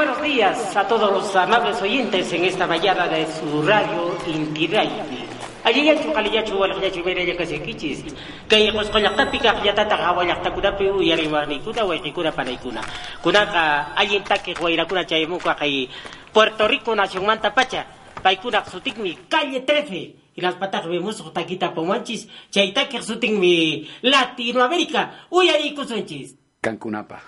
buenos 0.00 0.22
días 0.22 0.74
a 0.76 0.88
todos 0.88 1.12
los 1.12 1.36
amables 1.36 1.76
oyentes 1.82 2.32
en 2.32 2.46
esta 2.46 2.66
mañana 2.66 3.06
de 3.06 3.26
su 3.26 3.60
radio 3.60 4.16
Intiraiti. 4.26 5.28
Allí 5.62 5.84
ya 5.84 6.02
chukaliyachu 6.02 6.56
walakyachu 6.56 7.04
meraya 7.04 7.36
kasikichis. 7.36 8.04
Kaya 8.48 8.72
kos 8.72 8.88
kollaktapika 8.88 9.60
yatata 9.62 9.98
kawalaktakunapi 9.98 10.88
uyariwanikuna 10.88 11.84
waikikuna 11.84 12.32
panaykuna. 12.32 12.80
Kunaka 13.20 13.92
allen 13.94 14.24
take 14.24 14.54
guayrakuna 14.54 15.04
chaymuka 15.04 15.54
kay 15.54 15.90
Puerto 16.32 16.66
Rico 16.66 16.96
nación 16.96 17.26
manta 17.26 17.52
pacha. 17.52 17.84
Paykuna 18.22 18.64
sutikmi 18.64 19.28
calle 19.28 19.60
13. 19.60 20.16
Y 20.34 20.40
las 20.40 20.54
patas 20.54 20.86
vemos 20.86 21.22
taquita 21.34 21.74
pomanchis. 21.74 22.26
Chaytake 22.48 23.02
sutikmi 23.02 23.86
Latinoamérica. 24.00 25.28
Uyarikusunchis. 25.28 26.36
Cancunapa. 26.62 27.20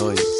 Soy, 0.00 0.16
soy 0.16 0.24
lo 0.24 0.39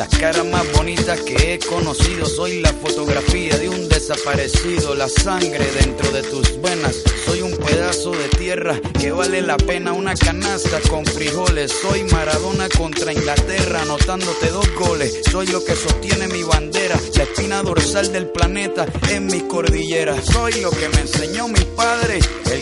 las 0.00 0.08
caras 0.18 0.46
más 0.46 0.64
bonitas 0.72 1.20
que 1.20 1.52
he 1.52 1.58
conocido, 1.58 2.24
soy 2.24 2.62
la 2.62 2.72
fotografía 2.72 3.58
de 3.58 3.68
un 3.68 3.86
desaparecido, 3.86 4.94
la 4.94 5.10
sangre 5.10 5.70
dentro 5.72 6.10
de 6.10 6.22
tus 6.22 6.58
venas, 6.62 7.02
soy 7.26 7.42
un 7.42 7.54
pedazo 7.58 8.12
de 8.12 8.28
tierra 8.38 8.80
que 8.98 9.12
vale 9.12 9.42
la 9.42 9.58
pena. 9.58 9.92
Una 9.92 10.14
canasta 10.14 10.80
con 10.88 11.04
frijoles, 11.04 11.70
soy 11.82 12.04
Maradona 12.04 12.70
contra 12.70 13.12
Inglaterra, 13.12 13.82
anotándote 13.82 14.48
dos 14.48 14.74
goles, 14.74 15.20
soy 15.30 15.48
lo 15.48 15.62
que 15.62 15.76
sostiene 15.76 16.28
mi 16.28 16.44
bandera, 16.44 16.98
la 17.16 17.22
espina 17.24 17.62
dorsal 17.62 18.10
del 18.10 18.28
planeta 18.28 18.86
en 19.10 19.26
mi 19.26 19.40
cordillera, 19.40 20.16
soy 20.22 20.62
lo 20.62 20.70
que 20.70 20.88
me 20.88 21.00
enseñó 21.02 21.46
mi 21.46 21.60
padre, 21.76 22.20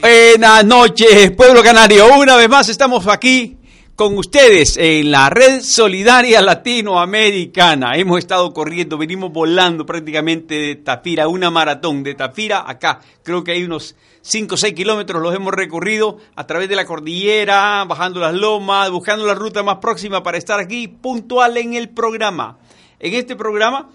Buenas 0.00 0.64
noches, 0.64 1.30
pueblo 1.32 1.62
canario. 1.62 2.06
Una 2.16 2.36
vez 2.36 2.48
más 2.48 2.70
estamos 2.70 3.06
aquí 3.06 3.58
con 3.94 4.16
ustedes 4.16 4.78
en 4.78 5.10
la 5.10 5.28
red 5.28 5.60
solidaria 5.60 6.40
latinoamericana. 6.40 7.96
Hemos 7.96 8.18
estado 8.18 8.54
corriendo, 8.54 8.96
venimos 8.96 9.30
volando 9.30 9.84
prácticamente 9.84 10.54
de 10.54 10.76
Tafira, 10.76 11.28
una 11.28 11.50
maratón 11.50 12.02
de 12.02 12.14
Tafira 12.14 12.64
acá. 12.66 13.00
Creo 13.22 13.44
que 13.44 13.52
hay 13.52 13.64
unos 13.64 13.94
5 14.22 14.54
o 14.54 14.56
6 14.56 14.72
kilómetros, 14.72 15.22
los 15.22 15.34
hemos 15.34 15.52
recorrido 15.52 16.16
a 16.34 16.46
través 16.46 16.70
de 16.70 16.76
la 16.76 16.86
cordillera, 16.86 17.84
bajando 17.84 18.20
las 18.20 18.32
lomas, 18.32 18.90
buscando 18.90 19.26
la 19.26 19.34
ruta 19.34 19.62
más 19.62 19.76
próxima 19.82 20.22
para 20.22 20.38
estar 20.38 20.58
aquí 20.58 20.88
puntual 20.88 21.58
en 21.58 21.74
el 21.74 21.90
programa. 21.90 22.56
En 22.98 23.12
este 23.12 23.36
programa 23.36 23.90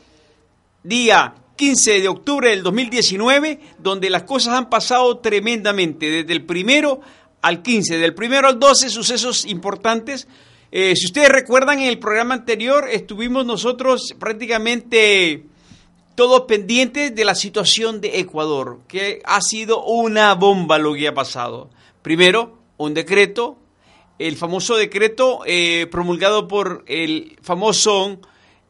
día 0.83 1.33
15 1.59 1.99
de 1.99 2.07
octubre 2.07 2.49
del 2.51 2.63
2019, 2.63 3.59
donde 3.79 4.09
las 4.09 4.23
cosas 4.23 4.53
han 4.53 4.69
pasado 4.69 5.17
tremendamente, 5.17 6.09
desde 6.09 6.31
el 6.31 6.45
primero 6.45 7.01
al 7.41 7.61
15, 7.61 7.97
del 7.97 8.15
primero 8.15 8.47
al 8.47 8.57
12, 8.57 8.89
sucesos 8.89 9.43
importantes. 9.43 10.29
Eh, 10.71 10.95
si 10.95 11.07
ustedes 11.07 11.27
recuerdan, 11.27 11.79
en 11.79 11.89
el 11.89 11.99
programa 11.99 12.33
anterior 12.33 12.87
estuvimos 12.89 13.45
nosotros 13.45 14.15
prácticamente 14.17 15.47
todos 16.15 16.43
pendientes 16.43 17.13
de 17.13 17.25
la 17.25 17.35
situación 17.35 17.99
de 17.99 18.19
Ecuador, 18.19 18.79
que 18.87 19.21
ha 19.25 19.41
sido 19.41 19.83
una 19.83 20.35
bomba 20.35 20.77
lo 20.77 20.93
que 20.93 21.09
ha 21.09 21.13
pasado. 21.13 21.69
Primero, 22.01 22.57
un 22.77 22.93
decreto, 22.93 23.57
el 24.17 24.37
famoso 24.37 24.77
decreto 24.77 25.41
eh, 25.45 25.87
promulgado 25.91 26.47
por 26.47 26.85
el 26.87 27.37
famoso 27.41 28.21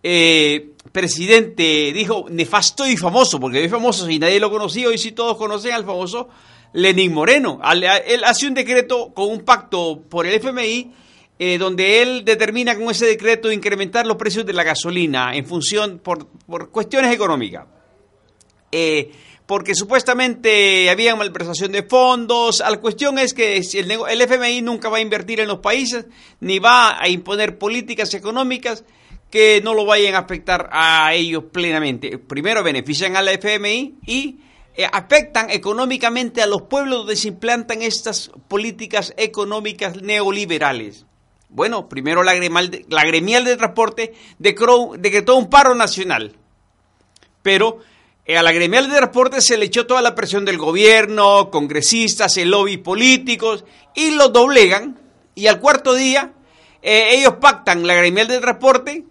eh, 0.01 0.71
presidente, 0.91 1.91
dijo 1.93 2.25
nefasto 2.29 2.87
y 2.87 2.97
famoso, 2.97 3.39
porque 3.39 3.63
es 3.63 3.71
famoso, 3.71 4.05
si 4.05 4.19
nadie 4.19 4.39
lo 4.39 4.49
conocía, 4.49 4.87
hoy 4.87 4.97
sí 4.97 5.11
todos 5.11 5.37
conocen 5.37 5.73
al 5.73 5.85
famoso 5.85 6.29
Lenín 6.73 7.13
Moreno. 7.13 7.59
Él 8.05 8.23
hace 8.23 8.47
un 8.47 8.53
decreto 8.53 9.13
con 9.13 9.29
un 9.29 9.41
pacto 9.41 10.01
por 10.09 10.25
el 10.25 10.33
FMI, 10.35 10.91
eh, 11.37 11.57
donde 11.57 12.01
él 12.01 12.25
determina 12.25 12.75
con 12.75 12.89
ese 12.89 13.05
decreto 13.05 13.51
incrementar 13.51 14.05
los 14.05 14.17
precios 14.17 14.45
de 14.45 14.53
la 14.53 14.63
gasolina 14.63 15.35
en 15.35 15.45
función 15.45 15.99
por, 15.99 16.27
por 16.27 16.69
cuestiones 16.69 17.13
económicas. 17.13 17.65
Eh, 18.71 19.11
porque 19.45 19.73
supuestamente 19.73 20.91
había 20.91 21.15
malversación 21.15 21.71
de 21.71 21.81
fondos. 21.81 22.59
La 22.59 22.77
cuestión 22.77 23.17
es 23.17 23.33
que 23.33 23.57
el, 23.57 23.91
el 23.91 24.21
FMI 24.21 24.61
nunca 24.61 24.89
va 24.89 24.97
a 24.97 25.01
invertir 25.01 25.39
en 25.39 25.47
los 25.47 25.57
países, 25.57 26.05
ni 26.39 26.59
va 26.59 27.01
a 27.01 27.09
imponer 27.09 27.57
políticas 27.57 28.13
económicas 28.13 28.83
que 29.29 29.61
no 29.63 29.73
lo 29.73 29.85
vayan 29.85 30.15
a 30.15 30.19
afectar 30.19 30.69
a 30.71 31.13
ellos 31.13 31.45
plenamente. 31.51 32.17
Primero 32.17 32.63
benefician 32.63 33.15
a 33.15 33.21
la 33.21 33.31
FMI 33.31 33.99
y 34.05 34.39
eh, 34.75 34.87
afectan 34.91 35.49
económicamente 35.49 36.41
a 36.41 36.47
los 36.47 36.63
pueblos 36.63 36.99
donde 36.99 37.15
se 37.15 37.27
implantan 37.27 37.81
estas 37.81 38.31
políticas 38.47 39.13
económicas 39.17 40.01
neoliberales. 40.01 41.05
Bueno, 41.49 41.89
primero 41.89 42.23
la 42.23 42.35
gremial 42.35 42.69
de, 42.69 42.85
la 42.89 43.03
gremial 43.03 43.43
de 43.43 43.57
transporte 43.57 44.13
decretó, 44.37 44.91
decretó 44.97 45.35
un 45.35 45.49
paro 45.49 45.73
nacional 45.75 46.35
pero 47.41 47.79
eh, 48.25 48.37
a 48.37 48.43
la 48.43 48.51
gremial 48.51 48.89
de 48.89 48.97
transporte 48.97 49.41
se 49.41 49.57
le 49.57 49.65
echó 49.65 49.87
toda 49.87 50.01
la 50.01 50.15
presión 50.15 50.45
del 50.45 50.57
gobierno, 50.57 51.49
congresistas, 51.49 52.37
el 52.37 52.51
lobby 52.51 52.77
políticos, 52.77 53.65
y 53.95 54.11
los 54.11 54.31
doblegan, 54.31 54.99
y 55.35 55.47
al 55.47 55.59
cuarto 55.59 55.93
día 55.93 56.33
eh, 56.81 57.09
ellos 57.11 57.35
pactan 57.41 57.87
la 57.87 57.95
gremial 57.95 58.27
de 58.27 58.39
transporte, 58.39 59.05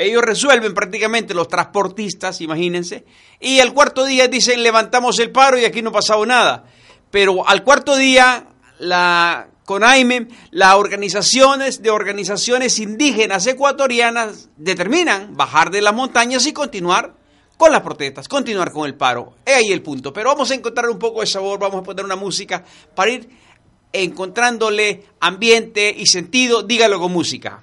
ellos 0.00 0.22
resuelven 0.22 0.74
prácticamente 0.74 1.34
los 1.34 1.48
transportistas, 1.48 2.40
imagínense, 2.40 3.04
y 3.38 3.60
al 3.60 3.72
cuarto 3.72 4.04
día 4.04 4.28
dicen 4.28 4.62
levantamos 4.62 5.18
el 5.18 5.30
paro 5.30 5.58
y 5.58 5.64
aquí 5.64 5.82
no 5.82 5.90
ha 5.90 5.94
pasado 5.94 6.24
nada. 6.24 6.64
Pero 7.10 7.46
al 7.46 7.64
cuarto 7.64 7.96
día 7.96 8.46
la 8.78 9.48
CONAIME, 9.64 10.28
las 10.50 10.74
organizaciones 10.74 11.82
de 11.82 11.90
organizaciones 11.90 12.78
indígenas 12.78 13.46
ecuatorianas 13.46 14.48
determinan 14.56 15.36
bajar 15.36 15.70
de 15.70 15.82
las 15.82 15.94
montañas 15.94 16.46
y 16.46 16.52
continuar 16.52 17.14
con 17.56 17.70
las 17.70 17.82
protestas, 17.82 18.26
continuar 18.26 18.72
con 18.72 18.86
el 18.86 18.94
paro. 18.94 19.34
Es 19.44 19.56
ahí 19.56 19.68
el 19.68 19.82
punto. 19.82 20.12
Pero 20.12 20.30
vamos 20.30 20.50
a 20.50 20.54
encontrar 20.54 20.88
un 20.88 20.98
poco 20.98 21.20
de 21.20 21.26
sabor, 21.26 21.58
vamos 21.58 21.80
a 21.80 21.82
poner 21.82 22.04
una 22.04 22.16
música 22.16 22.64
para 22.94 23.10
ir 23.10 23.28
encontrándole 23.92 25.04
ambiente 25.20 25.94
y 25.96 26.06
sentido. 26.06 26.62
Dígalo 26.62 26.98
con 26.98 27.12
música. 27.12 27.60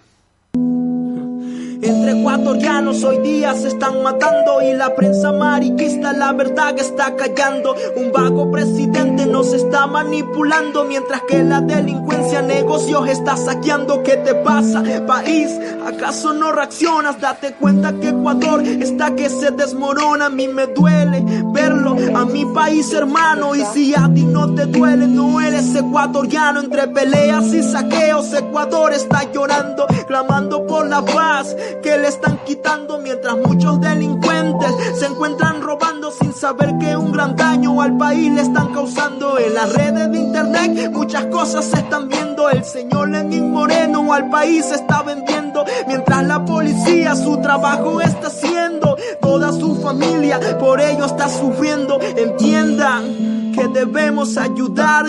Entre 1.82 2.20
ecuatorianos 2.20 3.04
hoy 3.04 3.20
día 3.20 3.54
se 3.54 3.68
están 3.68 4.02
matando 4.02 4.62
y 4.62 4.74
la 4.74 4.96
prensa 4.96 5.32
mariquista 5.32 6.12
la 6.12 6.34
verdad 6.34 6.74
que 6.74 6.82
está 6.82 7.16
callando. 7.16 7.76
Un 7.96 8.12
vago 8.12 8.50
presidente 8.52 9.26
nos 9.26 9.54
está 9.54 9.86
manipulando 9.86 10.86
mientras 10.86 11.22
que 11.24 11.44
la 11.44 11.62
delincuencia 11.62 12.42
negocios 12.42 13.08
está 13.10 13.38
saqueando. 13.38 14.02
¿Qué 14.02 14.18
te 14.18 14.34
pasa, 14.36 14.84
país? 15.06 15.52
¿Acaso 15.86 16.34
no 16.34 16.52
reaccionas? 16.52 17.22
Date 17.22 17.54
cuenta 17.54 17.94
que 17.94 18.10
Ecuador 18.10 18.64
está 18.64 19.16
que 19.16 19.30
se 19.30 19.52
desmorona. 19.52 20.28
A 20.28 20.30
mí 20.30 20.48
me 20.48 20.68
duele 20.68 21.24
verlo 21.54 21.96
a 22.16 22.26
mi 22.26 22.46
país 22.46 22.92
hermano 22.94 23.56
y 23.56 23.64
si 23.74 23.94
a 23.96 24.12
ti 24.14 24.24
no 24.24 24.54
te 24.54 24.66
duele 24.66 25.08
no 25.08 25.40
eres 25.40 25.74
ecuatoriano 25.76 26.60
entre 26.60 26.88
peleas 26.88 27.46
y 27.54 27.64
saqueos 27.64 28.34
Ecuador 28.34 28.94
está 28.94 29.32
llorando 29.32 29.88
clamando 30.08 30.66
por 30.68 30.88
la 30.88 31.02
paz 31.02 31.56
que 31.82 31.98
le 31.98 32.08
están 32.08 32.40
quitando 32.46 33.00
mientras 33.00 33.36
muchos 33.38 33.80
delincuentes 33.80 34.72
se 34.98 35.06
encuentran 35.06 35.62
robando 35.62 36.12
sin 36.12 36.34
saber 36.34 36.78
que 36.80 36.96
un 36.96 37.12
gran 37.12 37.36
daño 37.36 37.82
al 37.82 37.98
país 37.98 38.32
le 38.32 38.42
están 38.42 38.74
causando. 38.74 39.38
En 39.40 39.54
las 39.54 39.74
redes 39.74 40.12
de 40.12 40.18
internet 40.18 40.92
muchas 40.92 41.26
cosas 41.28 41.66
se 41.66 41.78
están 41.78 42.10
viendo. 42.10 42.50
El 42.50 42.64
señor 42.64 43.10
Lenín 43.10 43.52
Moreno 43.52 44.14
al 44.14 44.30
país 44.30 44.72
está 44.72 45.02
vendiendo 45.04 45.64
mientras 45.88 46.26
la 46.26 46.44
policía 46.46 47.16
su 47.16 47.38
trabajo 47.42 48.02
está 48.02 48.28
haciendo. 48.28 48.98
Toda 49.22 49.52
su 49.52 49.76
familia 49.76 50.40
por 50.60 50.82
ello 50.82 51.06
está 51.06 51.30
sufriendo. 51.30 52.00
Entiendan 52.02 53.52
que 53.54 53.68
debemos 53.68 54.38
ayudar 54.38 55.06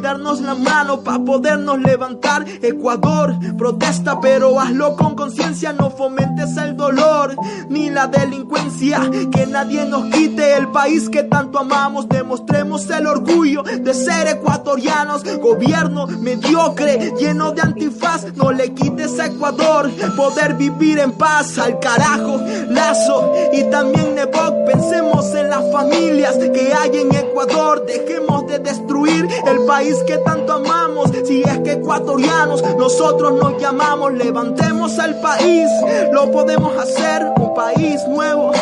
darnos 0.00 0.40
la 0.40 0.54
mano 0.54 1.02
para 1.02 1.18
podernos 1.18 1.80
levantar. 1.80 2.44
Ecuador, 2.62 3.34
protesta, 3.56 4.20
pero 4.20 4.58
hazlo 4.60 4.96
con 4.96 5.14
conciencia, 5.14 5.72
no 5.72 5.90
fomentes 5.90 6.56
el 6.56 6.76
dolor 6.76 7.36
ni 7.68 7.90
la 7.90 8.06
delincuencia. 8.06 9.00
Que 9.30 9.46
nadie 9.46 9.84
nos 9.86 10.04
quite 10.06 10.56
el 10.56 10.68
país 10.68 11.08
que 11.08 11.22
tanto 11.24 11.58
amamos. 11.58 12.08
Demostremos 12.08 12.88
el 12.90 13.06
orgullo 13.06 13.62
de 13.62 13.94
ser 13.94 14.28
ecuatorianos. 14.28 15.24
Gobierno 15.40 16.06
mediocre, 16.06 17.12
lleno 17.18 17.52
de 17.52 17.62
antifaz, 17.62 18.26
no 18.34 18.52
le 18.52 18.72
quites 18.74 19.18
a 19.18 19.26
Ecuador. 19.26 19.90
Poder 20.16 20.54
vivir 20.54 20.98
en 20.98 21.12
paz, 21.12 21.58
al 21.58 21.78
carajo, 21.80 22.40
Lazo 22.68 23.32
y 23.52 23.64
también 23.64 24.14
Nebok. 24.14 24.66
Pensemos 24.66 25.34
en 25.34 25.50
las 25.50 25.70
familias 25.72 26.36
que 26.36 26.72
hay 26.72 26.98
en 26.98 27.14
Ecuador. 27.14 27.84
Dejemos 27.86 28.46
de 28.46 28.58
destruir 28.58 29.26
el 29.46 29.64
país 29.66 29.89
que 30.06 30.18
tanto 30.18 30.54
amamos. 30.54 31.10
Si 31.24 31.42
es 31.42 31.58
que 31.58 31.72
ecuatorianos 31.72 32.62
nosotros 32.76 33.32
nos 33.34 33.60
llamamos, 33.60 34.12
levantemos 34.12 34.98
al 34.98 35.20
país. 35.20 35.68
Lo 36.12 36.30
podemos 36.30 36.76
hacer, 36.76 37.26
un 37.36 37.54
país 37.54 38.00
nuevo. 38.08 38.52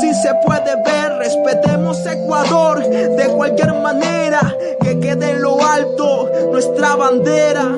Si 0.00 0.14
se 0.14 0.30
puede 0.44 0.76
ver, 0.84 1.12
respetemos 1.18 2.04
Ecuador 2.06 2.82
de 2.84 3.26
cualquier 3.36 3.74
manera. 3.74 4.56
Que 4.80 4.98
quede 5.00 5.30
en 5.30 5.42
lo 5.42 5.64
alto 5.64 6.30
nuestra 6.50 6.96
bandera. 6.96 7.76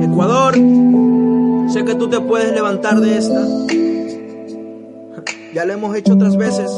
Ecuador, 0.00 0.54
sé 1.72 1.84
que 1.84 1.94
tú 1.94 2.08
te 2.08 2.20
puedes 2.20 2.52
levantar 2.52 3.00
de 3.00 3.16
esta. 3.16 3.46
Ya 5.54 5.64
lo 5.64 5.72
hemos 5.72 5.96
hecho 5.96 6.12
otras 6.14 6.36
veces. 6.36 6.70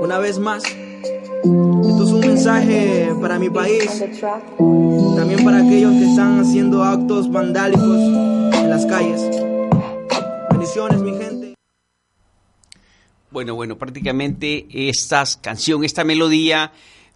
Una 0.00 0.18
vez 0.18 0.38
más. 0.38 0.64
Esto 0.64 2.04
es 2.04 2.10
un 2.10 2.20
mensaje 2.20 3.12
para 3.20 3.38
mi 3.38 3.50
país. 3.50 4.04
También 4.58 5.44
para 5.44 5.58
aquellos 5.58 5.92
que 5.92 6.04
están 6.10 6.40
haciendo 6.40 6.82
actos 6.82 7.30
vandálicos 7.30 7.98
en 8.54 8.70
las 8.70 8.84
calles. 8.86 9.20
Bendiciones, 10.50 11.00
mi 11.00 11.12
gente. 11.12 11.54
Bueno, 13.30 13.54
bueno, 13.54 13.78
prácticamente 13.78 14.66
esta 14.70 15.24
canción, 15.40 15.84
esta 15.84 16.04
melodía 16.04 16.72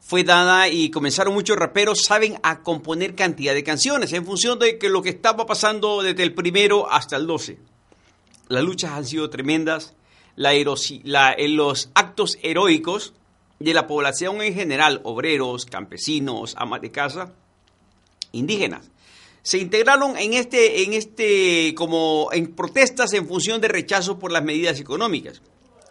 fue 0.08 0.24
dada 0.24 0.70
y 0.70 0.90
comenzaron 0.90 1.34
muchos 1.34 1.58
raperos, 1.58 2.04
saben, 2.04 2.40
a 2.42 2.62
componer 2.62 3.14
cantidad 3.14 3.52
de 3.52 3.62
canciones 3.62 4.10
en 4.14 4.24
función 4.24 4.58
de 4.58 4.78
que 4.78 4.88
lo 4.88 5.02
que 5.02 5.10
estaba 5.10 5.44
pasando 5.44 6.00
desde 6.00 6.22
el 6.22 6.32
primero 6.32 6.90
hasta 6.90 7.16
el 7.16 7.26
12. 7.26 7.58
Las 8.48 8.64
luchas 8.64 8.92
han 8.92 9.04
sido 9.04 9.28
tremendas, 9.28 9.92
la, 10.34 10.54
la 11.04 11.36
los 11.48 11.90
actos 11.92 12.38
heroicos 12.40 13.12
de 13.58 13.74
la 13.74 13.86
población 13.86 14.40
en 14.40 14.54
general, 14.54 15.02
obreros, 15.04 15.66
campesinos, 15.66 16.54
amas 16.56 16.80
de 16.80 16.90
casa, 16.90 17.34
indígenas, 18.32 18.90
se 19.42 19.58
integraron 19.58 20.16
en 20.16 20.32
este, 20.32 20.84
en 20.84 20.94
este, 20.94 21.74
como 21.74 22.30
en 22.32 22.54
protestas 22.54 23.12
en 23.12 23.28
función 23.28 23.60
de 23.60 23.68
rechazo 23.68 24.18
por 24.18 24.32
las 24.32 24.42
medidas 24.42 24.80
económicas. 24.80 25.42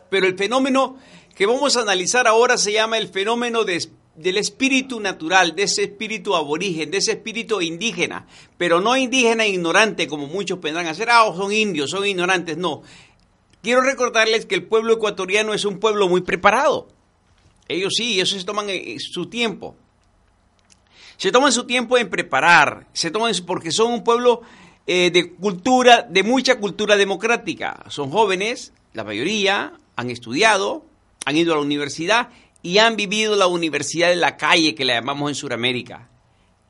Pero 0.09 0.25
el 0.25 0.35
fenómeno 0.35 0.97
que 1.35 1.45
vamos 1.45 1.77
a 1.77 1.81
analizar 1.81 2.25
ahora 2.25 2.57
se 2.57 2.71
llama 2.71 2.97
el 2.97 3.09
fenómeno 3.09 3.63
de, 3.63 3.77
del 4.17 4.37
espíritu 4.37 4.99
natural, 4.99 5.55
de 5.55 5.63
ese 5.63 5.83
espíritu 5.83 6.35
aborigen, 6.35 6.89
de 6.91 6.97
ese 6.97 7.11
espíritu 7.13 7.61
indígena, 7.61 8.25
pero 8.57 8.81
no 8.81 8.97
indígena 8.97 9.45
ignorante 9.45 10.07
como 10.07 10.27
muchos 10.27 10.59
vendrán 10.59 10.87
a 10.87 10.91
hacer, 10.91 11.09
ah, 11.11 11.31
son 11.35 11.53
indios, 11.53 11.91
son 11.91 12.05
ignorantes, 12.05 12.57
no. 12.57 12.81
Quiero 13.61 13.81
recordarles 13.81 14.45
que 14.45 14.55
el 14.55 14.63
pueblo 14.63 14.93
ecuatoriano 14.93 15.53
es 15.53 15.65
un 15.65 15.79
pueblo 15.79 16.07
muy 16.07 16.21
preparado. 16.21 16.87
Ellos 17.67 17.93
sí, 17.95 18.15
ellos 18.15 18.29
se 18.29 18.43
toman 18.43 18.69
eh, 18.69 18.97
su 18.99 19.27
tiempo. 19.27 19.75
Se 21.17 21.31
toman 21.31 21.51
su 21.51 21.65
tiempo 21.65 21.97
en 21.97 22.09
preparar, 22.09 22.87
se 22.93 23.11
toman 23.11 23.33
porque 23.45 23.71
son 23.71 23.91
un 23.91 24.03
pueblo 24.03 24.41
eh, 24.85 25.11
de 25.11 25.33
cultura, 25.33 26.03
de 26.03 26.23
mucha 26.23 26.59
cultura 26.59 26.95
democrática. 26.95 27.83
Son 27.89 28.09
jóvenes, 28.09 28.73
la 28.93 29.03
mayoría, 29.03 29.73
han 29.95 30.09
estudiado, 30.09 30.85
han 31.25 31.35
ido 31.35 31.53
a 31.53 31.57
la 31.57 31.61
universidad 31.61 32.29
y 32.61 32.79
han 32.79 32.95
vivido 32.95 33.35
la 33.35 33.47
universidad 33.47 34.09
de 34.09 34.15
la 34.15 34.37
calle 34.37 34.75
que 34.75 34.85
la 34.85 34.95
llamamos 34.95 35.29
en 35.29 35.35
Sudamérica. 35.35 36.09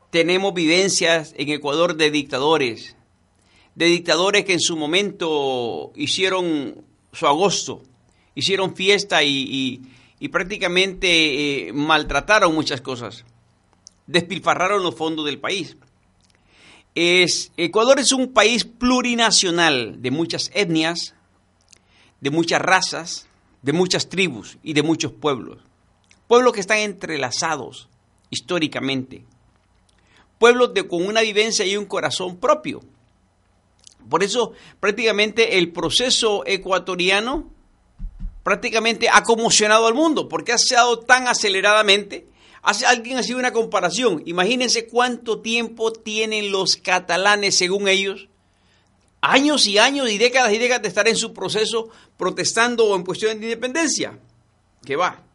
Tenemos 0.10 0.54
vivencias 0.54 1.34
en 1.38 1.50
Ecuador 1.50 1.96
de 1.96 2.12
dictadores, 2.12 2.96
de 3.76 3.86
dictadores 3.86 4.46
que 4.46 4.54
en 4.54 4.60
su 4.60 4.78
momento 4.78 5.92
hicieron 5.96 6.84
su 7.12 7.28
agosto, 7.28 7.84
hicieron 8.36 8.76
fiesta 8.76 9.24
y, 9.24 9.82
prácticamente 10.32 11.68
eh, 11.68 11.74
maltrataron 11.74 12.54
muchas 12.54 12.82
cosas, 12.82 13.26
despilfarraron 14.08 14.84
los 14.84 14.96
fondos 14.96 15.26
del 15.26 15.40
país. 15.40 15.78
Es, 16.96 17.52
Ecuador 17.58 18.00
es 18.00 18.12
un 18.12 18.34
país 18.34 18.66
plurinacional 18.66 20.02
de 20.02 20.10
muchas 20.10 20.50
etnias, 20.54 21.14
de 22.22 22.32
muchas 22.32 22.62
razas, 22.62 23.28
de 23.62 23.74
muchas 23.74 24.10
tribus 24.10 24.58
y 24.64 24.74
de 24.74 24.82
muchos 24.82 25.12
pueblos. 25.12 25.67
Pueblos 26.28 26.54
que 26.54 26.60
están 26.60 26.80
entrelazados 26.80 27.88
históricamente. 28.30 29.26
Pueblos 30.40 30.72
con 30.90 31.06
una 31.06 31.22
vivencia 31.22 31.66
y 31.66 31.78
un 31.78 31.86
corazón 31.86 32.38
propio. 32.38 32.82
Por 34.10 34.24
eso 34.24 34.54
prácticamente 34.80 35.58
el 35.58 35.72
proceso 35.72 36.44
ecuatoriano 36.46 37.50
prácticamente 38.44 39.10
ha 39.12 39.24
conmocionado 39.24 39.88
al 39.88 39.94
mundo, 39.94 40.30
porque 40.30 40.54
ha 40.54 40.58
sido 40.58 41.00
tan 41.00 41.28
aceleradamente. 41.28 42.28
Hace, 42.62 42.86
alguien 42.86 43.18
ha 43.18 43.24
sido 43.24 43.40
una 43.40 43.52
comparación. 43.52 44.24
Imagínense 44.26 44.88
cuánto 44.88 45.42
tiempo 45.42 45.92
tienen 45.92 46.52
los 46.52 46.78
catalanes, 46.78 47.58
según 47.58 47.90
ellos, 47.90 48.30
años 49.20 49.68
y 49.68 49.78
años 49.78 50.10
y 50.10 50.18
décadas 50.18 50.54
y 50.54 50.60
décadas 50.60 50.82
de 50.84 50.88
estar 50.88 51.08
en 51.10 51.18
su 51.18 51.34
proceso 51.34 51.90
protestando 52.16 52.86
o 52.86 52.96
en 52.96 53.04
cuestión 53.04 53.38
de 53.38 53.48
independencia. 53.48 54.18
Que 54.86 54.96
va, 54.96 55.27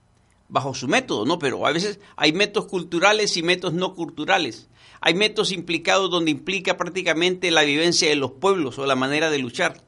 bajo 0.53 0.75
su 0.75 0.87
método, 0.87 1.25
¿no? 1.25 1.39
Pero 1.39 1.67
a 1.67 1.73
veces 1.73 1.99
hay 2.15 2.35
métodos 2.35 2.69
culturales 2.69 3.39
y 3.39 3.43
métodos 3.43 3.75
no 3.75 3.95
culturales. 3.95 4.69
Hay 5.01 5.15
métodos 5.15 5.51
implicados 5.51 6.11
donde 6.11 6.31
implica 6.31 6.77
prácticamente 6.77 7.51
la 7.51 7.63
vivencia 7.63 8.11
de 8.11 8.17
los 8.17 8.33
pueblos 8.33 8.79
o 8.79 8.85
la 8.85 8.95
manera 8.95 9.31
de 9.31 9.39
luchar. 9.39 9.83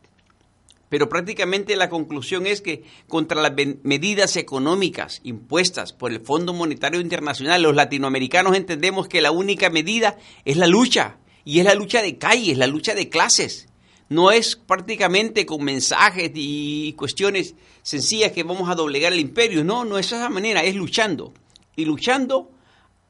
Pero 0.89 1.11
prácticamente 1.11 1.77
la 1.77 1.91
conclusión 1.91 2.47
es 2.47 2.63
que 2.63 2.83
contra 3.09 3.43
las 3.43 3.53
medidas 3.83 4.37
económicas 4.37 5.21
impuestas 5.23 5.93
por 5.93 6.13
el 6.13 6.21
Fondo 6.21 6.55
Monetario 6.55 7.01
Internacional, 7.01 7.63
los 7.63 7.75
latinoamericanos 7.75 8.57
entendemos 8.57 9.07
que 9.07 9.21
la 9.21 9.33
única 9.33 9.69
medida 9.69 10.17
es 10.47 10.57
la 10.57 10.67
lucha, 10.67 11.19
y 11.45 11.59
es 11.59 11.67
la 11.67 11.75
lucha 11.75 12.01
de 12.01 12.17
calles, 12.17 12.57
la 12.57 12.67
lucha 12.67 12.95
de 12.95 13.11
clases 13.11 13.69
no 14.09 14.31
es 14.31 14.57
prácticamente 14.57 15.47
con 15.47 15.65
mensajes 15.65 16.31
y 16.35 16.93
cuestiones 16.95 17.55
sencillas 17.83 18.33
que 18.33 18.43
vamos 18.43 18.69
a 18.69 18.75
doblegar 18.75 19.13
el 19.13 19.21
imperio, 19.21 19.65
no, 19.65 19.85
no 19.85 19.99
es 19.99 20.07
esa 20.07 20.29
manera, 20.29 20.63
es 20.63 20.75
luchando. 20.75 21.33
Y 21.77 21.85
luchando 21.85 22.51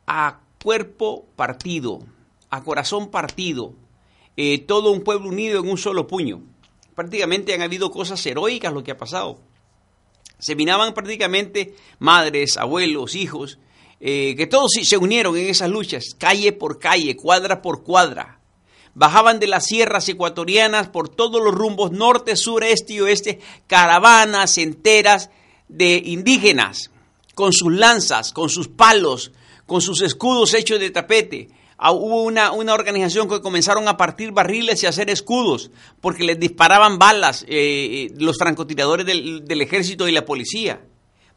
a 0.07 0.41
cuerpo 0.63 1.27
partido, 1.37 2.01
a 2.51 2.63
corazón 2.63 3.11
partido, 3.11 3.75
eh, 4.37 4.59
todo 4.59 4.91
un 4.91 5.03
pueblo 5.03 5.29
unido 5.29 5.61
en 5.61 5.69
un 5.69 5.79
solo 5.79 6.07
puño. 6.07 6.43
Prácticamente 6.95 7.55
han 7.55 7.63
habido 7.63 7.91
cosas 7.91 8.25
heroicas 8.25 8.73
lo 8.73 8.83
que 8.83 8.93
ha 8.93 8.97
pasado. 8.97 9.39
Se 10.39 10.55
minaban 10.55 10.95
prácticamente 10.95 11.75
madres, 11.99 12.57
abuelos, 12.57 13.15
hijos, 13.15 13.59
eh, 14.01 14.35
que 14.37 14.47
todos 14.47 14.73
se 14.83 14.97
unieron 14.97 15.37
en 15.37 15.47
esas 15.47 15.71
luchas, 15.71 16.15
calle 16.19 16.53
por 16.53 16.79
calle, 16.79 17.17
cuadra 17.17 17.63
por 17.63 17.83
cuadra. 17.83 18.41
Bajaban 18.95 19.41
de 19.41 19.49
las 19.49 19.67
sierras 19.67 20.09
ecuatorianas 20.09 20.89
por 20.89 21.09
todos 21.09 21.43
los 21.43 21.55
rumbos 21.55 21.91
norte, 21.91 22.37
sur, 22.37 22.63
este 22.63 22.95
y 22.95 23.01
oeste, 23.01 23.41
caravanas 23.67 24.57
enteras 24.59 25.31
de 25.69 26.01
indígenas, 26.05 26.91
con 27.35 27.53
sus 27.53 27.73
lanzas, 27.73 28.33
con 28.33 28.49
sus 28.49 28.69
palos, 28.69 29.33
con 29.67 29.81
sus 29.81 30.03
escudos 30.03 30.55
hechos 30.55 30.79
de 30.79 30.91
tapete. 30.91 31.49
Ah, 31.77 31.93
hubo 31.93 32.23
una, 32.23 32.53
una, 32.53 32.73
organización 32.73 33.29
que 33.29 33.41
comenzaron 33.41 33.89
a 33.89 33.97
partir 33.97 34.31
barriles 34.31 34.83
y 34.83 34.87
a 34.87 34.91
hacer 34.91 35.11
escudos, 35.11 35.73
porque 36.01 36.23
les 36.23 36.39
disparaban 36.39 36.99
balas 36.99 37.45
eh, 37.49 38.13
los 38.17 38.39
francotiradores 38.39 39.05
del, 39.05 39.45
del, 39.45 39.61
ejército 39.61 40.07
y 40.07 40.13
la 40.13 40.25
policía. 40.25 40.81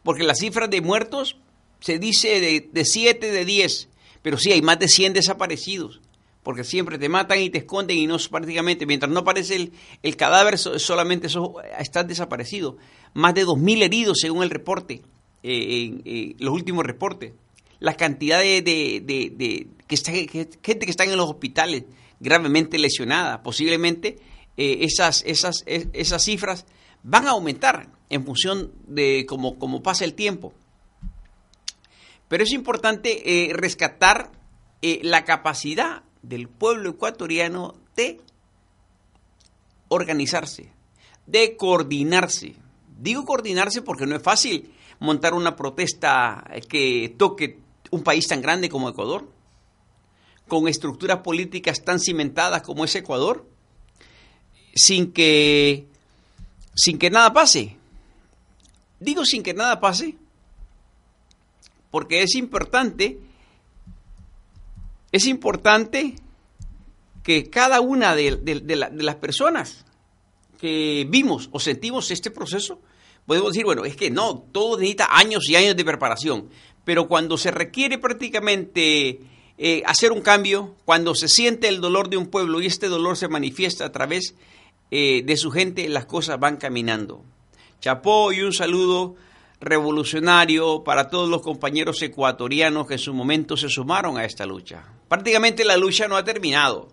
Porque 0.03 0.23
las 0.23 0.37
cifras 0.37 0.69
de 0.69 0.81
muertos 0.81 1.37
se 1.79 1.97
dice 1.97 2.39
de, 2.39 2.69
de 2.71 2.85
7, 2.85 3.31
de 3.31 3.45
10, 3.45 3.89
pero 4.21 4.37
sí 4.37 4.51
hay 4.51 4.61
más 4.61 4.77
de 4.77 4.87
100 4.87 5.13
desaparecidos, 5.13 6.01
porque 6.47 6.63
siempre 6.63 6.97
te 6.97 7.09
matan 7.09 7.41
y 7.41 7.49
te 7.49 7.57
esconden 7.57 7.97
y 7.97 8.07
no 8.07 8.15
prácticamente, 8.31 8.85
mientras 8.85 9.11
no 9.11 9.19
aparece 9.19 9.57
el, 9.57 9.73
el 10.01 10.15
cadáver, 10.15 10.57
solamente 10.57 11.27
eso, 11.27 11.55
estás 11.77 12.07
desaparecido. 12.07 12.77
Más 13.13 13.33
de 13.33 13.45
2.000 13.45 13.83
heridos 13.83 14.19
según 14.21 14.43
el 14.43 14.49
reporte, 14.49 15.01
eh, 15.43 15.99
eh, 16.05 16.35
los 16.39 16.53
últimos 16.53 16.85
reportes 16.85 17.33
la 17.81 17.95
cantidad 17.95 18.39
de, 18.39 18.61
de, 18.61 19.03
de, 19.03 19.67
que 19.87 19.95
está, 19.95 20.13
gente 20.13 20.61
que 20.61 20.89
está 20.89 21.03
en 21.03 21.17
los 21.17 21.29
hospitales 21.29 21.83
gravemente 22.21 22.79
lesionada. 22.79 23.43
Posiblemente 23.43 24.17
eh, 24.55 24.77
esas, 24.83 25.25
esas, 25.25 25.65
esas 25.65 26.23
cifras 26.23 26.65
van 27.03 27.27
a 27.27 27.31
aumentar 27.31 27.89
en 28.09 28.23
función 28.23 28.71
de 28.87 29.25
cómo, 29.27 29.59
cómo 29.59 29.83
pasa 29.83 30.05
el 30.05 30.13
tiempo. 30.13 30.53
Pero 32.29 32.45
es 32.45 32.53
importante 32.53 33.49
eh, 33.49 33.53
rescatar 33.53 34.31
eh, 34.81 35.01
la 35.03 35.25
capacidad 35.25 36.03
del 36.27 36.47
pueblo 36.49 36.91
ecuatoriano 36.91 37.75
de 37.95 38.19
organizarse, 39.87 40.69
de 41.25 41.55
coordinarse. 41.55 42.55
Digo 42.99 43.25
coordinarse 43.25 43.81
porque 43.81 44.05
no 44.05 44.15
es 44.15 44.21
fácil 44.21 44.73
montar 44.99 45.33
una 45.33 45.55
protesta 45.55 46.43
que 46.67 47.13
toque 47.17 47.59
un 47.91 48.03
país 48.03 48.27
tan 48.27 48.41
grande 48.41 48.69
como 48.69 48.89
Ecuador, 48.89 49.29
con 50.47 50.67
estructuras 50.67 51.19
políticas 51.19 51.83
tan 51.83 51.99
cimentadas 51.99 52.61
como 52.61 52.83
es 52.85 52.95
Ecuador, 52.95 53.45
sin 54.75 55.11
que, 55.11 55.85
sin 56.75 56.97
que 56.97 57.09
nada 57.09 57.33
pase. 57.33 57.77
Digo 58.99 59.25
sin 59.25 59.43
que 59.43 59.53
nada 59.53 59.79
pase, 59.79 60.15
porque 61.91 62.23
es 62.23 62.35
importante, 62.35 63.19
es 65.17 65.27
importante 65.27 66.15
que 67.23 67.49
cada 67.49 67.81
una 67.81 68.15
de, 68.15 68.37
de, 68.37 68.61
de, 68.61 68.75
la, 68.75 68.89
de 68.89 69.03
las 69.03 69.15
personas 69.15 69.85
que 70.59 71.05
vimos 71.09 71.49
o 71.51 71.59
sentimos 71.59 72.09
este 72.09 72.31
proceso, 72.31 72.79
podemos 73.25 73.51
decir, 73.51 73.65
bueno, 73.65 73.85
es 73.85 73.95
que 73.95 74.09
no, 74.09 74.45
todo 74.51 74.77
necesita 74.77 75.07
años 75.11 75.49
y 75.49 75.55
años 75.55 75.75
de 75.75 75.85
preparación 75.85 76.49
pero 76.87 77.09
cuando 77.09 77.37
se 77.37 77.51
requiere 77.51 77.97
prácticamente 77.97 79.19
eh, 79.57 79.83
hacer 79.85 80.13
un 80.13 80.21
cambio, 80.21 80.73
cuando 80.85 81.15
se 81.15 81.27
siente 81.27 81.67
el 81.67 81.81
dolor 81.81 82.09
de 82.09 82.15
un 82.15 82.27
pueblo 82.27 82.61
y 82.61 82.65
este 82.65 82.87
dolor 82.87 83.17
se 83.17 83.27
manifiesta 83.27 83.83
a 83.83 83.91
través 83.91 84.35
eh, 84.89 85.21
de 85.25 85.35
su 85.35 85.51
gente, 85.51 85.89
las 85.89 86.05
cosas 86.05 86.39
van 86.39 86.55
caminando. 86.55 87.25
Chapó 87.81 88.31
y 88.31 88.39
un 88.39 88.53
saludo 88.53 89.15
revolucionario 89.59 90.85
para 90.85 91.09
todos 91.09 91.27
los 91.27 91.41
compañeros 91.41 92.01
ecuatorianos 92.01 92.87
que 92.87 92.93
en 92.93 92.99
su 92.99 93.13
momento 93.13 93.57
se 93.57 93.67
sumaron 93.67 94.17
a 94.17 94.23
esta 94.23 94.45
lucha. 94.45 94.85
Prácticamente 95.07 95.63
la 95.63 95.77
lucha 95.77 96.07
no 96.07 96.17
ha 96.17 96.23
terminado. 96.23 96.89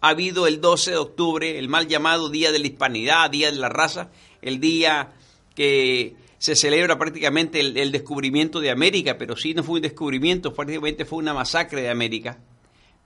Ha 0.00 0.08
habido 0.08 0.46
el 0.46 0.60
12 0.60 0.92
de 0.92 0.96
octubre, 0.96 1.58
el 1.58 1.68
mal 1.68 1.86
llamado 1.86 2.28
Día 2.28 2.50
de 2.50 2.58
la 2.58 2.66
Hispanidad, 2.66 3.30
Día 3.30 3.52
de 3.52 3.58
la 3.58 3.68
Raza, 3.68 4.10
el 4.40 4.58
día 4.58 5.12
que 5.54 6.16
se 6.38 6.56
celebra 6.56 6.98
prácticamente 6.98 7.60
el, 7.60 7.92
descubrimiento 7.92 8.58
de 8.58 8.70
América, 8.72 9.16
pero 9.16 9.36
sí 9.36 9.54
no 9.54 9.62
fue 9.62 9.76
un 9.76 9.82
descubrimiento, 9.82 10.52
prácticamente 10.52 11.04
fue 11.04 11.20
una 11.20 11.32
masacre 11.32 11.82
de 11.82 11.90
América. 11.90 12.40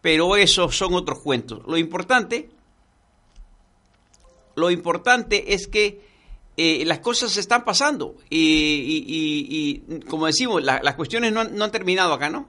Pero 0.00 0.36
esos 0.36 0.74
son 0.74 0.94
otros 0.94 1.18
cuentos. 1.18 1.60
Lo 1.66 1.76
importante, 1.76 2.48
lo 4.54 4.70
importante 4.70 5.52
es 5.52 5.66
que 5.66 6.00
eh, 6.56 6.84
las 6.86 7.00
cosas 7.00 7.30
se 7.32 7.40
están 7.40 7.66
pasando 7.66 8.16
y, 8.30 9.82
como 10.08 10.24
decimos, 10.24 10.62
las 10.62 10.94
cuestiones 10.94 11.30
no 11.30 11.40
han, 11.42 11.70
terminado 11.70 12.14
acá, 12.14 12.30
¿no? 12.30 12.48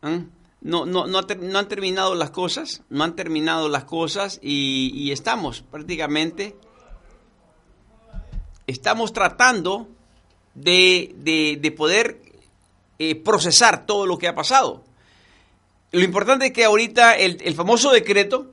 ¿Ah? 0.00 0.20
No, 0.60 0.86
no, 0.86 1.06
no, 1.06 1.22
no, 1.22 1.58
han 1.58 1.68
terminado 1.68 2.14
las 2.14 2.30
cosas, 2.30 2.82
no 2.90 3.04
han 3.04 3.14
terminado 3.14 3.68
las 3.68 3.84
cosas 3.84 4.40
y 4.42 5.10
estamos 5.12 5.62
prácticamente 5.62 6.56
estamos 8.68 9.12
tratando 9.12 9.88
de, 10.54 11.74
poder 11.76 12.20
eh, 12.98 13.16
procesar 13.16 13.86
todo 13.86 14.06
lo 14.06 14.18
que 14.18 14.28
ha 14.28 14.34
pasado. 14.34 14.84
Lo 15.90 16.04
importante 16.04 16.46
es 16.46 16.52
que 16.52 16.64
ahorita 16.64 17.16
el, 17.16 17.54
famoso 17.54 17.90
decreto 17.90 18.52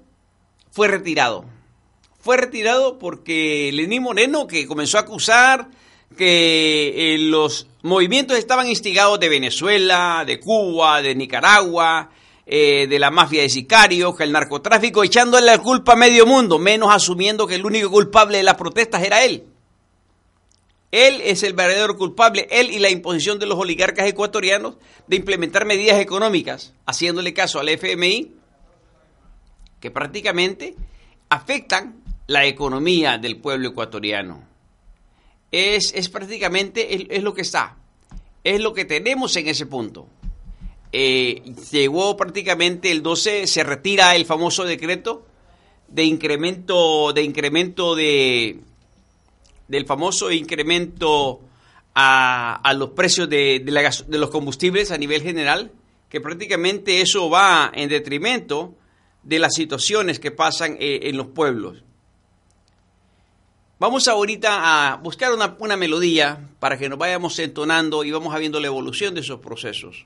fue 0.71 0.87
retirado. 0.87 1.45
Fue 2.19 2.37
retirado 2.37 2.97
porque 2.97 3.69
Lenín 3.73 4.01
Moreno, 4.01 4.47
que 4.47 4.65
comenzó 4.65 4.97
a 4.97 5.01
acusar 5.01 5.67
que 6.17 7.15
eh, 7.15 7.17
los 7.17 7.67
movimientos 7.81 8.37
estaban 8.37 8.67
instigados 8.67 9.19
de 9.19 9.29
Venezuela, 9.29 10.23
de 10.25 10.39
Cuba, 10.39 11.01
de 11.01 11.15
Nicaragua, 11.15 12.09
eh, 12.45 12.87
de 12.87 12.99
la 12.99 13.11
mafia 13.11 13.41
de 13.41 13.49
sicarios, 13.49 14.15
que 14.15 14.23
el 14.23 14.31
narcotráfico, 14.31 15.03
echándole 15.03 15.45
la 15.45 15.57
culpa 15.57 15.93
a 15.93 15.95
medio 15.95 16.25
mundo, 16.25 16.59
menos 16.59 16.93
asumiendo 16.93 17.47
que 17.47 17.55
el 17.55 17.65
único 17.65 17.89
culpable 17.89 18.37
de 18.37 18.43
las 18.43 18.55
protestas 18.55 19.03
era 19.03 19.23
él. 19.25 19.45
Él 20.91 21.21
es 21.23 21.43
el 21.43 21.53
verdadero 21.53 21.97
culpable, 21.97 22.47
él 22.49 22.69
y 22.71 22.79
la 22.79 22.89
imposición 22.89 23.37
de 23.39 23.47
los 23.47 23.59
oligarcas 23.59 24.07
ecuatorianos 24.07 24.75
de 25.07 25.17
implementar 25.17 25.65
medidas 25.65 25.99
económicas, 25.99 26.73
haciéndole 26.85 27.33
caso 27.33 27.59
al 27.59 27.67
FMI, 27.67 28.31
que 29.81 29.91
prácticamente 29.91 30.75
afectan 31.29 32.01
la 32.27 32.45
economía 32.45 33.17
del 33.17 33.37
pueblo 33.37 33.69
ecuatoriano. 33.69 34.54
Es, 35.51 35.93
es 35.93 36.09
prácticamente 36.09 37.15
es, 37.15 37.23
lo 37.23 37.33
que 37.33 37.41
está, 37.41 37.77
es 38.43 38.59
lo 38.59 38.73
que 38.73 38.85
tenemos 38.85 39.35
en 39.35 39.47
ese 39.47 39.65
punto. 39.65 40.07
Eh, 40.91 41.41
llegó 41.71 42.17
prácticamente 42.17 42.91
el 42.91 43.03
12, 43.03 43.47
se 43.47 43.63
retira 43.63 44.15
el 44.15 44.25
famoso 44.25 44.63
decreto 44.63 45.25
de 45.87 46.03
incremento 46.03 47.13
de 47.13 47.21
incremento 47.21 47.95
de 47.95 48.59
del 49.67 49.85
famoso 49.85 50.31
incremento 50.31 51.41
a, 51.95 52.73
los 52.77 52.89
precios 52.89 53.29
de, 53.29 53.61
de, 53.63 54.17
los 54.17 54.29
combustibles 54.29 54.91
a 54.91 54.97
nivel 54.97 55.21
general, 55.21 55.71
que 56.09 56.19
prácticamente 56.19 57.01
eso 57.01 57.29
va 57.29 57.71
en 57.73 57.89
detrimento 57.89 58.75
de 59.23 59.39
las 59.39 59.53
situaciones 59.53 60.19
que 60.19 60.31
pasan 60.31 60.77
eh, 60.79 60.99
en 61.03 61.17
los 61.17 61.27
pueblos. 61.27 61.83
Vamos 63.77 64.07
ahorita 64.07 64.93
a 64.93 64.95
buscar 64.97 65.33
una, 65.33 65.55
una 65.59 65.75
melodía 65.75 66.39
para 66.59 66.77
que 66.77 66.87
nos 66.87 66.97
vayamos 66.97 67.37
entonando 67.39 68.03
y 68.05 68.11
vamos 68.11 68.37
viendo 68.39 68.59
la 68.59 68.67
evolución 68.67 69.13
de 69.13 69.21
esos 69.21 69.39
procesos. 69.39 70.05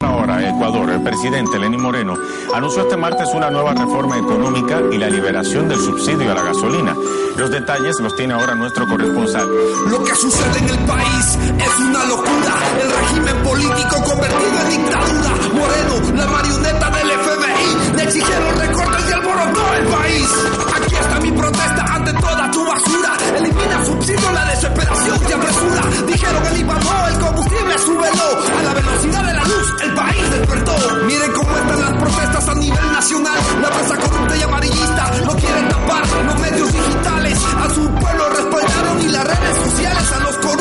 Ahora, 0.00 0.48
Ecuador, 0.48 0.90
el 0.90 1.02
presidente 1.02 1.58
Lenín 1.58 1.82
Moreno 1.82 2.14
anunció 2.54 2.82
este 2.82 2.96
martes 2.96 3.30
una 3.34 3.50
nueva 3.50 3.74
reforma 3.74 4.16
económica 4.16 4.80
y 4.92 4.96
la 4.96 5.10
liberación 5.10 5.68
del 5.68 5.80
subsidio 5.80 6.30
a 6.30 6.34
la 6.34 6.42
gasolina. 6.44 6.94
Los 7.36 7.50
detalles 7.50 7.98
los 7.98 8.14
tiene 8.14 8.34
ahora 8.34 8.54
nuestro 8.54 8.86
corresponsal. 8.86 9.48
Lo 9.90 10.04
que 10.04 10.14
sucede 10.14 10.58
en 10.60 10.68
el 10.68 10.78
país 10.86 11.38
es 11.58 11.78
una 11.80 12.04
locura. 12.04 12.54
El 12.80 12.92
régimen 12.92 13.42
político 13.42 14.02
convertido 14.04 14.60
en 14.60 14.70
dictadura. 14.70 15.30
Moreno, 15.52 16.16
la 16.16 16.26
marioneta 16.28 16.90
del 16.90 17.10
FBI, 17.10 17.96
le 17.96 18.02
exigieron 18.04 18.56
recortes 18.56 19.10
y 19.10 19.12
alborotó 19.12 19.74
el 19.74 19.86
país. 19.86 20.67
Está 21.00 21.20
mi 21.20 21.32
protesta 21.32 21.84
ante 21.94 22.12
toda 22.14 22.50
tu 22.50 22.64
basura. 22.64 23.16
Elimina 23.36 23.84
subsidio, 23.84 24.32
la 24.32 24.44
desesperación 24.46 25.18
te 25.20 25.34
apresura. 25.34 25.82
Dijeron 26.06 26.46
el 26.46 26.60
IVA 26.60 27.08
el 27.08 27.18
combustible 27.18 27.78
súbelo 27.78 28.28
a 28.58 28.62
la 28.62 28.74
velocidad 28.74 29.24
de 29.24 29.32
la 29.34 29.44
luz 29.44 29.74
el 29.82 29.94
país 29.94 30.30
despertó. 30.30 30.76
Miren 31.06 31.32
cómo 31.32 31.56
están 31.56 31.80
las 31.80 32.02
protestas 32.02 32.48
a 32.48 32.54
nivel 32.54 32.92
nacional. 32.92 33.38
La 33.62 33.70
prensa 33.70 33.96
corrupta 33.96 34.36
y 34.36 34.42
amarillista 34.42 35.10
no 35.24 35.36
quieren 35.36 35.68
tapar 35.68 36.08
los 36.26 36.40
medios 36.40 36.72
digitales. 36.72 37.38
A 37.64 37.74
su 37.74 37.88
pueblo 37.94 38.28
respaldaron 38.30 39.00
y 39.02 39.08
las 39.08 39.24
redes 39.24 39.56
sociales 39.64 40.12
a 40.12 40.18
los 40.20 40.36
corruptos 40.38 40.57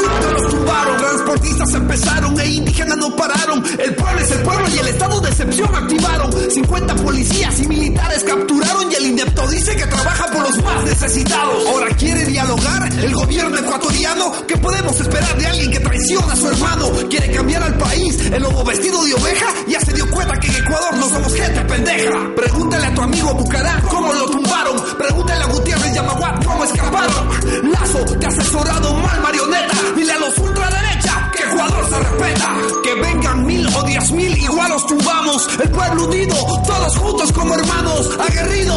Transportistas 1.68 1.74
empezaron 1.74 2.38
FBI 2.38 2.58
indígenas 2.58 2.98
no 2.98 3.16
pararon. 3.16 3.64
El 3.80 3.96
pueblo 3.96 4.22
es 4.22 4.32
el 4.32 4.40
pueblo 4.42 4.68
y 4.70 4.78
el 4.80 4.88
estado 4.88 5.20
de 5.22 5.30
excepción 5.30 5.76
activaron. 5.76 6.32
50 6.52 6.96
policías 6.96 7.60
y 7.60 7.68
militares 7.68 8.24
capturaron 8.24 8.92
y 8.92 8.96
el 8.96 9.06
inepto 9.08 9.48
dice 9.48 9.76
que 9.76 9.86
trabaja 9.86 10.28
por 10.28 10.44
los 10.44 10.64
más 10.64 10.84
necesitados. 10.86 11.66
Ahora 11.68 11.88
quiere 11.96 12.26
dialogar 12.26 12.90
el 12.92 13.14
gobierno 13.14 13.58
ecuatoriano. 13.58 14.34
¿Qué 14.48 14.58
podemos 14.58 15.00
esperar 15.00 15.38
de 15.38 15.48
alguien 15.48 15.72
que 15.72 15.80
traiciona 15.80 16.34
a 16.34 16.36
su 16.36 16.48
hermano? 16.48 16.92
Quiere 17.10 17.32
cambiar 17.32 17.64
al 17.64 17.78
país, 17.78 18.18
el 18.32 18.42
lobo 18.42 18.64
vestido 18.64 19.04
de 19.04 19.14
oveja. 19.14 19.48
Ya 19.68 19.80
se 19.82 19.94
dio 19.94 20.10
cuenta 20.10 20.38
que 20.40 20.48
en 20.48 20.56
Ecuador 20.56 20.98
no 20.98 21.10
somos 21.10 21.34
gente 21.34 21.62
pendeja. 21.62 22.36
Pregúntale 22.36 22.86
a 22.86 22.94
tu 22.94 23.02
amigo 23.02 23.34
Bucarán 23.34 23.82
cómo 23.82 24.14
lo 24.14 24.26
tumbaron. 24.30 24.82
Pregúntale 24.98 25.44
a 25.44 25.48
Gutiérrez 25.48 25.96
y 25.96 25.98
a 25.98 26.04
Maguat 26.04 26.46
cómo 26.46 26.64
escaparon. 26.64 27.72
Lazo, 27.72 28.06
te 28.20 28.26
ha 28.26 28.30
asesorado 28.30 28.94
mal 28.96 29.22
marioneta. 29.22 29.76
Dile 29.96 30.14
a 30.14 30.20
los 30.20 30.38
ultraderecha 30.38 31.32
que 31.36 31.57
Ecuador 31.58 31.90
se 31.90 32.00
respeta. 32.00 32.56
Que 32.84 32.94
vengan 33.02 33.46
mil 33.48 33.68
o 33.76 33.84
diez 33.84 34.12
mil, 34.12 34.38
igual 34.38 34.70
los 34.70 34.86
tumbamos. 34.86 35.48
El 35.60 35.70
pueblo 35.72 36.06
unido, 36.06 36.36
todos 36.68 36.98
juntos 36.98 37.32
como 37.32 37.56
hermanos. 37.56 38.12
Aguerrido, 38.20 38.76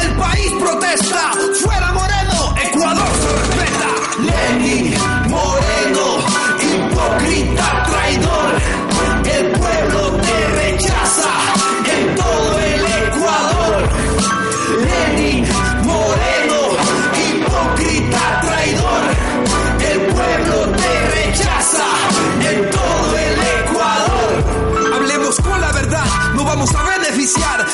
el 0.00 0.16
país 0.16 0.52
protesta. 0.60 1.32
Fuera 1.60 1.92
Moreno, 1.92 2.54
Ecuador 2.62 3.08
se 3.20 3.36
respeta. 3.36 3.88
Lenin, 4.20 4.94
Moreno, 5.28 6.06
hipócrita, 6.62 7.82
traidor. 7.90 8.79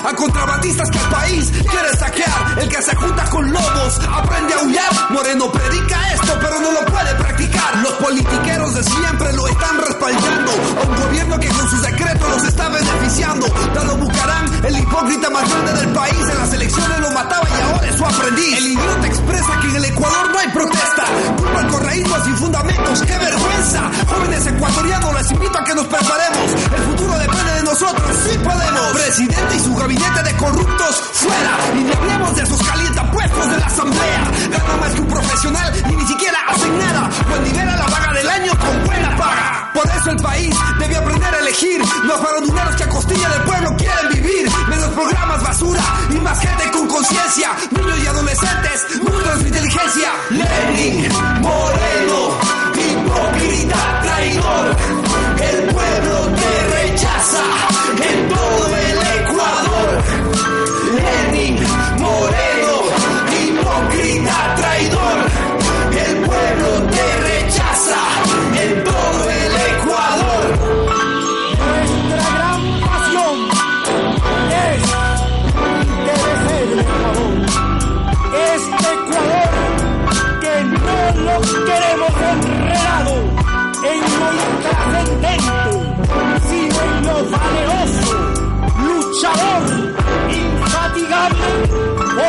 A 0.04 0.12
contrabandistas 0.14 0.90
que 0.90 0.98
el 0.98 1.06
país 1.06 1.50
quiere 1.50 1.96
saquear. 1.98 2.58
El 2.58 2.68
que 2.68 2.82
se 2.82 2.94
junta 2.96 3.24
con 3.30 3.50
lobos 3.50 4.00
aprende 4.12 4.54
a 4.54 4.58
huyar. 4.62 5.10
Moreno 5.10 5.50
predica 5.50 6.12
esto, 6.12 6.38
pero 6.40 6.60
no 6.60 6.72
lo 6.72 6.84
puede 6.86 7.14
practicar. 7.14 7.76
Los 7.82 7.92
politiqueros 7.92 8.74
de 8.74 8.84
siempre 8.84 9.32
lo 9.32 9.46
están 9.48 9.78
respaldando. 9.78 10.52
A 10.52 10.88
un 10.88 10.96
gobierno 11.02 11.38
que 11.38 11.48
con 11.48 11.70
sus 11.70 11.82
decretos 11.82 12.28
los 12.28 12.44
está 12.44 12.68
beneficiando. 12.68 13.46
Dado 13.74 13.96
Bucarán, 13.96 14.64
el 14.64 14.78
hipócrita 14.78 15.30
más 15.30 15.48
grande 15.48 15.72
del 15.72 15.92
país, 15.92 16.28
en 16.30 16.38
las 16.38 16.52
elecciones 16.52 17.00
lo 17.00 17.10
mataba 17.10 17.46
y 17.48 17.62
ahora 17.62 17.88
es 17.88 17.96
su 17.96 18.04
aprendiz. 18.04 18.58
El 18.58 18.66
idiota 18.66 19.06
expresa 19.06 19.60
que 19.60 19.68
en 19.68 19.76
el 19.76 19.84
Ecuador 19.84 20.30
no 20.30 20.38
hay 20.38 20.48
protesta. 20.48 21.04
Culpa 21.36 21.58
al 21.60 21.68
correísmo 21.68 22.24
sin 22.24 22.36
fundamentos, 22.36 23.02
qué 23.02 23.18
vergüenza. 23.18 23.90
Jóvenes 24.08 24.46
ecuatorianos, 24.46 25.14
les 25.14 25.30
invito 25.30 25.58
a 25.58 25.64
que 25.64 25.74
nos 25.74 25.86
preparemos. 25.86 26.52
El 26.76 26.82
futuro 26.82 27.18
depende 27.18 27.52
de 27.52 27.62
nosotros, 27.62 28.16
sí 28.24 28.38
podemos. 28.38 28.92
Presidente 28.92 29.45
y 29.90 30.15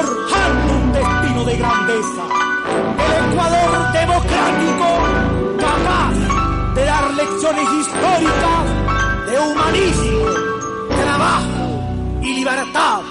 forjando 0.07 0.73
un 0.73 0.93
destino 0.93 1.43
de 1.43 1.55
grandeza. 1.57 2.23
El 3.07 3.31
Ecuador 3.31 3.91
democrático, 3.93 4.87
capaz 5.59 6.13
de 6.75 6.85
dar 6.85 7.13
lecciones 7.13 7.67
históricas 7.73 9.29
de 9.29 9.39
humanismo, 9.39 10.25
trabajo 10.89 12.19
y 12.21 12.33
libertad. 12.35 13.01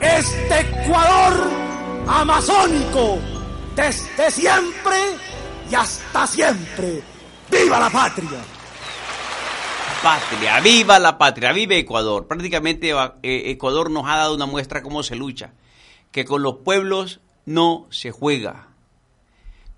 Este 0.00 0.60
Ecuador 0.60 1.50
amazónico, 2.06 3.18
desde 3.74 4.30
siempre 4.30 4.96
y 5.70 5.74
hasta 5.74 6.26
siempre. 6.26 7.02
¡Viva 7.50 7.80
la 7.80 7.90
patria! 7.90 8.40
Patria, 10.02 10.60
viva 10.60 10.98
la 10.98 11.18
patria, 11.18 11.52
vive 11.52 11.78
Ecuador. 11.78 12.26
Prácticamente 12.26 12.92
eh, 13.22 13.50
Ecuador 13.50 13.90
nos 13.90 14.06
ha 14.06 14.16
dado 14.16 14.34
una 14.34 14.46
muestra 14.46 14.82
cómo 14.82 15.02
se 15.02 15.16
lucha, 15.16 15.52
que 16.12 16.24
con 16.24 16.42
los 16.42 16.58
pueblos 16.58 17.20
no 17.44 17.86
se 17.90 18.10
juega. 18.10 18.68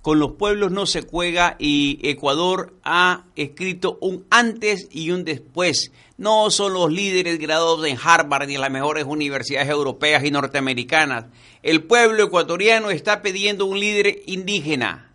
Con 0.02 0.20
los 0.20 0.32
pueblos 0.32 0.70
no 0.70 0.86
se 0.86 1.02
juega 1.02 1.56
y 1.58 1.98
Ecuador 2.02 2.72
ha 2.84 3.24
escrito 3.36 3.98
un 4.00 4.24
antes 4.30 4.88
y 4.90 5.10
un 5.10 5.24
después. 5.24 5.92
No 6.16 6.50
son 6.50 6.72
los 6.72 6.90
líderes 6.90 7.38
graduados 7.38 7.86
en 7.86 7.98
Harvard 8.02 8.46
ni 8.46 8.54
en 8.54 8.60
las 8.60 8.70
mejores 8.70 9.04
universidades 9.04 9.68
europeas 9.68 10.24
y 10.24 10.30
norteamericanas. 10.30 11.26
El 11.62 11.82
pueblo 11.82 12.24
ecuatoriano 12.24 12.90
está 12.90 13.22
pidiendo 13.22 13.66
un 13.66 13.80
líder 13.80 14.22
indígena 14.26 15.08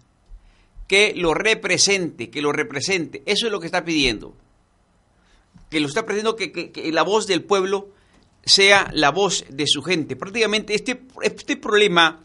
que 0.87 1.13
lo 1.15 1.33
represente, 1.33 2.29
que 2.29 2.41
lo 2.41 2.51
represente. 2.51 3.23
Eso 3.25 3.47
es 3.47 3.51
lo 3.51 3.59
que 3.59 3.65
está 3.65 3.83
pidiendo. 3.83 4.35
Que 5.69 5.79
lo 5.79 5.87
está 5.87 6.05
pidiendo 6.05 6.35
que, 6.35 6.71
la 6.93 7.03
voz 7.03 7.25
del 7.25 7.43
pueblo 7.43 7.89
sea 8.45 8.89
la 8.93 9.11
voz 9.11 9.45
de 9.49 9.67
su 9.67 9.81
gente. 9.81 10.15
Prácticamente 10.15 10.75
este, 10.75 11.01
este 11.21 11.57
problema 11.57 12.23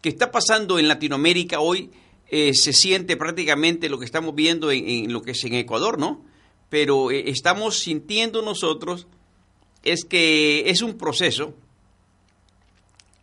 que 0.00 0.08
está 0.08 0.30
pasando 0.30 0.78
en 0.78 0.88
Latinoamérica 0.88 1.60
hoy 1.60 1.90
eh, 2.28 2.54
se 2.54 2.72
siente 2.72 3.16
prácticamente 3.16 3.88
lo 3.88 3.98
que 3.98 4.04
estamos 4.04 4.34
viendo 4.34 4.70
en, 4.70 5.12
lo 5.12 5.22
que 5.22 5.32
es 5.32 5.44
en 5.44 5.54
Ecuador, 5.54 5.98
¿no? 5.98 6.24
Pero 6.68 7.10
eh, 7.10 7.24
estamos 7.30 7.78
sintiendo 7.78 8.42
nosotros 8.42 9.06
es 9.82 10.04
que 10.04 10.70
es 10.70 10.82
un 10.82 10.98
proceso, 10.98 11.54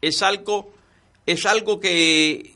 es 0.02 0.22
algo, 0.24 0.74
es 1.26 1.46
algo 1.46 1.80
que, 1.80 2.56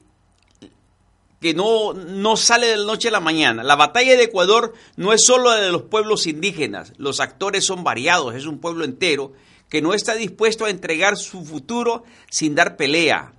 que 1.39 1.54
no, 1.54 1.93
no 1.93 2.36
sale 2.36 2.67
de 2.67 2.77
la 2.77 2.86
noche 2.86 3.10
a 3.10 3.12
la 3.12 3.19
mañana. 3.19 3.63
La 3.63 3.75
batalla 3.75 4.17
de 4.17 4.23
Ecuador 4.23 4.73
no 4.95 5.13
es 5.13 5.23
solo 5.23 5.51
de 5.51 5.71
los 5.71 5.84
pueblos 5.84 6.27
indígenas, 6.27 6.93
los 6.97 7.19
actores 7.19 7.65
son 7.65 7.84
variados, 7.84 8.36
es 8.36 8.45
un 8.45 8.60
pueblo 8.60 8.86
entero 8.86 9.34
que 9.71 9.81
no 9.81 9.93
está 9.93 10.15
dispuesto 10.15 10.65
a 10.65 10.69
entregar 10.69 11.15
su 11.15 11.45
futuro 11.45 12.03
sin 12.29 12.55
dar 12.55 12.75
pelea. 12.75 13.31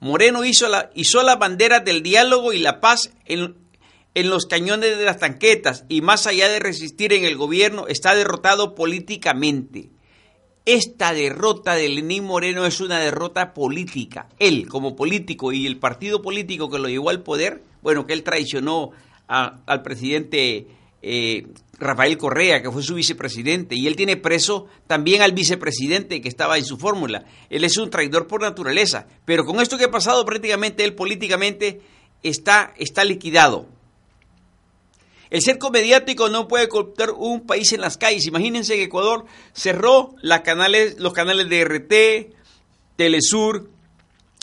Moreno 0.00 0.44
hizo, 0.44 0.68
la, 0.68 0.90
hizo 0.94 1.22
las 1.22 1.38
banderas 1.38 1.84
del 1.84 2.02
diálogo 2.02 2.52
y 2.52 2.58
la 2.58 2.80
paz 2.80 3.12
en, 3.24 3.54
en 4.14 4.28
los 4.28 4.46
cañones 4.46 4.98
de 4.98 5.04
las 5.04 5.18
tanquetas 5.18 5.84
y 5.88 6.00
más 6.00 6.26
allá 6.26 6.48
de 6.48 6.58
resistir 6.58 7.12
en 7.12 7.24
el 7.24 7.36
gobierno 7.36 7.86
está 7.86 8.16
derrotado 8.16 8.74
políticamente. 8.74 9.90
Esta 10.64 11.14
derrota 11.14 11.76
de 11.76 11.88
Lenín 11.88 12.24
Moreno 12.24 12.66
es 12.66 12.80
una 12.80 12.98
derrota 12.98 13.54
política. 13.54 14.28
Él, 14.40 14.66
como 14.66 14.96
político, 14.96 15.52
y 15.52 15.66
el 15.68 15.78
partido 15.78 16.20
político 16.20 16.68
que 16.68 16.80
lo 16.80 16.88
llevó 16.88 17.10
al 17.10 17.22
poder, 17.22 17.62
bueno, 17.82 18.08
que 18.08 18.12
él 18.12 18.24
traicionó 18.24 18.90
al 19.28 19.82
presidente 19.82 20.66
eh, 21.02 21.46
Rafael 21.78 22.16
Correa, 22.16 22.62
que 22.62 22.70
fue 22.70 22.82
su 22.82 22.94
vicepresidente, 22.94 23.74
y 23.74 23.86
él 23.86 23.96
tiene 23.96 24.16
preso 24.16 24.66
también 24.86 25.22
al 25.22 25.32
vicepresidente 25.32 26.20
que 26.20 26.28
estaba 26.28 26.56
en 26.56 26.64
su 26.64 26.78
fórmula. 26.78 27.24
Él 27.50 27.64
es 27.64 27.76
un 27.76 27.90
traidor 27.90 28.26
por 28.26 28.40
naturaleza, 28.40 29.06
pero 29.24 29.44
con 29.44 29.60
esto 29.60 29.76
que 29.76 29.84
ha 29.84 29.90
pasado 29.90 30.24
prácticamente 30.24 30.84
él 30.84 30.94
políticamente 30.94 31.80
está, 32.22 32.72
está 32.78 33.04
liquidado. 33.04 33.66
El 35.28 35.42
cerco 35.42 35.70
mediático 35.70 36.28
no 36.28 36.48
puede 36.48 36.68
cooptar 36.68 37.10
un 37.10 37.46
país 37.46 37.72
en 37.72 37.80
las 37.80 37.98
calles. 37.98 38.26
Imagínense 38.26 38.76
que 38.76 38.84
Ecuador 38.84 39.26
cerró 39.52 40.14
las 40.22 40.42
canales, 40.42 40.98
los 40.98 41.12
canales 41.12 41.48
de 41.48 41.64
RT, 41.64 42.36
Telesur 42.96 43.68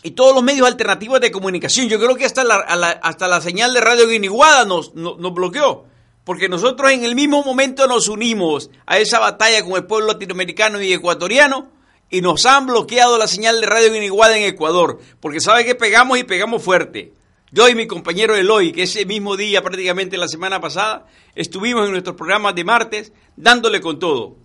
y 0.04 0.12
todos 0.12 0.36
los 0.36 0.44
medios 0.44 0.68
alternativos 0.68 1.22
de 1.22 1.32
comunicación. 1.32 1.88
Yo 1.88 2.00
creo 2.00 2.16
que 2.16 2.26
hasta 2.26 2.44
la, 2.44 2.76
la 2.76 2.90
hasta 2.90 3.28
la 3.28 3.40
señal 3.40 3.74
de 3.74 3.80
radio 3.80 4.08
guiniguada 4.08 4.66
nos, 4.66 4.94
nos, 4.94 5.18
nos 5.18 5.34
bloqueó. 5.34 5.86
Porque 6.24 6.50
nosotros 6.50 6.92
en 6.92 7.04
el 7.04 7.16
mismo 7.16 7.44
momento 7.44 7.88
nos 7.88 8.08
unimos 8.08 8.70
a 8.86 8.98
esa 9.00 9.20
batalla 9.20 9.64
con 9.64 9.74
el 9.74 9.86
pueblo 9.86 10.08
latinoamericano 10.08 10.82
y 10.82 10.94
ecuatoriano 10.94 11.70
y 12.10 12.22
nos 12.22 12.46
han 12.46 12.68
bloqueado 12.68 13.18
la 13.18 13.28
señal 13.28 13.60
de 13.60 13.68
radio 13.68 13.96
Iniguada 13.96 14.38
en 14.38 14.44
Ecuador, 14.44 15.00
porque 15.20 15.40
sabe 15.40 15.66
que 15.66 15.76
pegamos 15.76 16.20
y 16.20 16.24
pegamos 16.24 16.64
fuerte. 16.64 17.12
Yo 17.52 17.68
y 17.70 17.76
mi 17.76 17.88
compañero 17.88 18.36
Eloy, 18.36 18.72
que 18.72 18.84
ese 18.84 19.06
mismo 19.06 19.38
día, 19.38 19.62
prácticamente 19.62 20.18
la 20.18 20.28
semana 20.28 20.60
pasada, 20.60 21.06
estuvimos 21.36 21.86
en 21.86 21.92
nuestros 21.92 22.16
programas 22.16 22.56
de 22.56 22.64
martes 22.64 23.14
dándole 23.36 23.82
con 23.82 24.00
todo. 24.00 24.38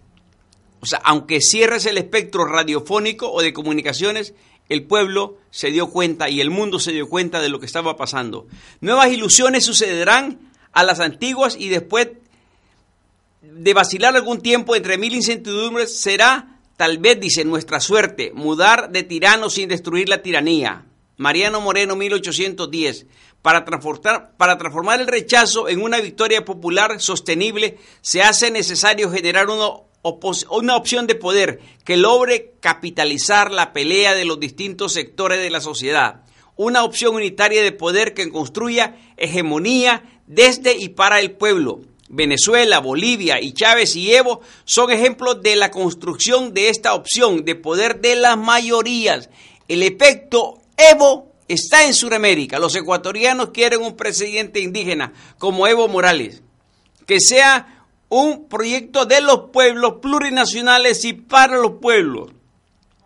O 0.80 0.86
sea, 0.86 1.00
aunque 1.04 1.40
cierres 1.40 1.86
el 1.86 1.98
espectro 1.98 2.44
radiofónico 2.44 3.30
o 3.30 3.40
de 3.40 3.52
comunicaciones, 3.52 4.34
el 4.68 4.84
pueblo 4.84 5.38
se 5.50 5.70
dio 5.70 5.88
cuenta 5.88 6.28
y 6.28 6.40
el 6.40 6.50
mundo 6.50 6.78
se 6.78 6.92
dio 6.92 7.08
cuenta 7.08 7.40
de 7.40 7.48
lo 7.48 7.60
que 7.60 7.66
estaba 7.66 7.96
pasando. 7.96 8.46
Nuevas 8.80 9.10
ilusiones 9.10 9.64
sucederán 9.64 10.47
a 10.72 10.84
las 10.84 11.00
antiguas 11.00 11.56
y 11.58 11.68
después 11.68 12.08
de 13.42 13.74
vacilar 13.74 14.16
algún 14.16 14.40
tiempo 14.40 14.74
entre 14.76 14.98
mil 14.98 15.14
incertidumbres 15.14 15.98
será, 15.98 16.58
tal 16.76 16.98
vez, 16.98 17.20
dice, 17.20 17.44
nuestra 17.44 17.80
suerte, 17.80 18.32
mudar 18.34 18.90
de 18.90 19.02
tirano 19.02 19.50
sin 19.50 19.68
destruir 19.68 20.08
la 20.08 20.22
tiranía. 20.22 20.84
Mariano 21.16 21.60
Moreno, 21.60 21.96
1810. 21.96 23.06
Para 23.42 23.64
transformar, 23.64 24.32
para 24.36 24.58
transformar 24.58 25.00
el 25.00 25.06
rechazo 25.06 25.68
en 25.68 25.80
una 25.82 26.00
victoria 26.00 26.44
popular 26.44 27.00
sostenible, 27.00 27.78
se 28.00 28.22
hace 28.22 28.50
necesario 28.50 29.10
generar 29.10 29.46
opos- 30.02 30.46
una 30.50 30.76
opción 30.76 31.06
de 31.06 31.14
poder 31.14 31.60
que 31.84 31.96
logre 31.96 32.54
capitalizar 32.60 33.50
la 33.52 33.72
pelea 33.72 34.14
de 34.14 34.24
los 34.24 34.40
distintos 34.40 34.92
sectores 34.92 35.40
de 35.40 35.50
la 35.50 35.60
sociedad. 35.60 36.22
Una 36.58 36.82
opción 36.82 37.14
unitaria 37.14 37.62
de 37.62 37.70
poder 37.70 38.14
que 38.14 38.30
construya 38.30 38.96
hegemonía 39.16 40.02
desde 40.26 40.76
y 40.76 40.88
para 40.88 41.20
el 41.20 41.30
pueblo. 41.30 41.82
Venezuela, 42.08 42.80
Bolivia 42.80 43.40
y 43.40 43.52
Chávez 43.52 43.94
y 43.94 44.12
Evo 44.12 44.40
son 44.64 44.90
ejemplos 44.90 45.40
de 45.40 45.54
la 45.54 45.70
construcción 45.70 46.52
de 46.54 46.68
esta 46.68 46.94
opción 46.94 47.44
de 47.44 47.54
poder 47.54 48.00
de 48.00 48.16
las 48.16 48.36
mayorías. 48.36 49.30
El 49.68 49.84
efecto 49.84 50.60
Evo 50.76 51.32
está 51.46 51.86
en 51.86 51.94
Sudamérica. 51.94 52.58
Los 52.58 52.74
ecuatorianos 52.74 53.50
quieren 53.50 53.80
un 53.80 53.94
presidente 53.94 54.58
indígena 54.58 55.12
como 55.38 55.68
Evo 55.68 55.86
Morales, 55.86 56.42
que 57.06 57.20
sea 57.20 57.86
un 58.08 58.48
proyecto 58.48 59.04
de 59.04 59.20
los 59.20 59.50
pueblos 59.52 60.00
plurinacionales 60.02 61.04
y 61.04 61.12
para 61.12 61.58
los 61.58 61.74
pueblos, 61.80 62.32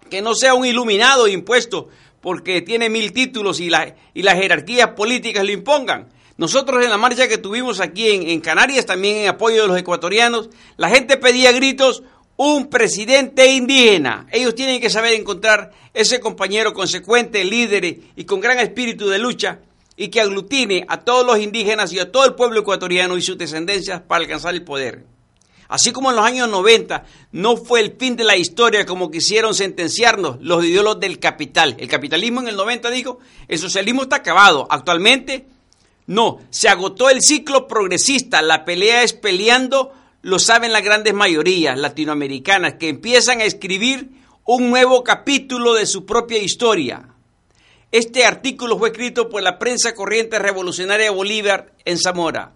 que 0.09 0.23
no 0.23 0.35
sea 0.35 0.55
un 0.55 0.65
iluminado 0.65 1.29
impuesto 1.29 1.91
porque 2.23 2.63
tiene 2.63 2.89
mil 2.89 3.13
títulos 3.13 3.61
y, 3.61 3.71
y 4.15 4.23
las 4.23 4.35
jerarquías 4.37 4.89
políticas 4.91 5.45
lo 5.45 5.53
impongan. 5.53 6.09
Nosotros 6.39 6.83
en 6.83 6.89
la 6.89 6.97
marcha 6.97 7.29
que 7.29 7.37
tuvimos 7.37 7.81
aquí 7.81 8.09
en, 8.09 8.29
en 8.29 8.41
Canarias, 8.41 8.87
también 8.87 9.19
en 9.19 9.29
apoyo 9.29 9.63
de 9.63 9.69
los 9.69 9.77
ecuatorianos, 9.77 10.49
la 10.79 10.89
gente 10.89 11.19
pedía 11.19 11.53
gritos 11.53 12.03
un 12.37 12.71
presidente 12.71 13.53
indígena. 13.53 14.27
Ellos 14.33 14.55
tienen 14.55 14.81
que 14.81 14.89
saber 14.89 15.13
encontrar 15.13 15.73
ese 15.93 16.21
compañero 16.21 16.73
consecuente, 16.73 17.45
líder 17.45 17.99
y 18.17 18.25
con 18.25 18.41
gran 18.41 18.59
espíritu 18.59 19.09
de 19.09 19.19
lucha 19.19 19.61
y 19.97 20.09
que 20.09 20.21
aglutine 20.21 20.87
a 20.89 21.01
todos 21.01 21.27
los 21.27 21.39
indígenas 21.39 21.93
y 21.93 21.99
a 21.99 22.11
todo 22.11 22.25
el 22.25 22.35
pueblo 22.35 22.61
ecuatoriano 22.61 23.17
y 23.17 23.23
sus 23.23 23.37
descendencias 23.37 24.01
para 24.01 24.23
alcanzar 24.23 24.55
el 24.55 24.65
poder. 24.65 25.12
Así 25.73 25.91
como 25.91 26.11
en 26.11 26.17
los 26.17 26.27
años 26.27 26.51
90 26.51 27.07
no 27.33 27.57
fue 27.57 27.81
el 27.81 27.97
fin 27.99 28.15
de 28.15 28.25
la 28.25 28.37
historia 28.37 28.85
como 28.85 29.11
quisieron 29.11 29.55
sentenciarnos 29.55 30.37
los 30.43 30.63
ideólogos 30.67 31.01
del 31.01 31.19
capital. 31.19 31.77
El 31.79 31.89
capitalismo 31.89 32.43
en 32.43 32.49
el 32.49 32.57
90 32.57 32.91
dijo, 32.91 33.21
el 33.49 33.59
socialismo 33.59 34.03
está 34.03 34.17
acabado. 34.17 34.67
Actualmente 34.69 35.47
no, 36.07 36.41
se 36.51 36.69
agotó 36.69 37.09
el 37.09 37.23
ciclo 37.23 37.67
progresista. 37.69 38.43
La 38.43 38.67
pelea 38.67 39.03
es 39.03 39.15
peleando, 39.15 39.95
lo 40.21 40.39
saben 40.39 40.75
las 40.75 40.83
grandes 40.83 41.15
mayorías 41.15 41.79
latinoamericanas 41.79 42.75
que 42.75 42.91
empiezan 42.91 43.41
a 43.41 43.45
escribir 43.45 44.11
un 44.45 44.69
nuevo 44.69 45.03
capítulo 45.03 45.73
de 45.73 45.87
su 45.87 46.05
propia 46.05 46.37
historia. 46.37 47.09
Este 47.91 48.27
artículo 48.27 48.79
fue 48.79 48.91
escrito 48.91 49.31
por 49.31 49.43
la 49.43 49.59
prensa 49.59 49.95
corriente 49.95 50.39
revolucionaria 50.39 51.07
de 51.07 51.17
Bolívar 51.17 51.73
en 51.87 51.97
Zamora. 51.97 52.53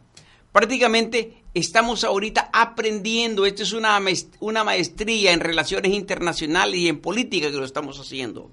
Prácticamente 0.53 1.45
estamos 1.61 2.05
ahorita 2.05 2.51
aprendiendo, 2.53 3.47
esto 3.47 3.63
es 3.63 3.73
una, 3.73 3.99
una 4.41 4.63
maestría 4.63 5.33
en 5.33 5.41
relaciones 5.41 5.93
internacionales 5.93 6.79
y 6.79 6.89
en 6.89 7.01
política 7.01 7.51
que 7.51 7.57
lo 7.57 7.65
estamos 7.65 7.99
haciendo. 7.99 8.51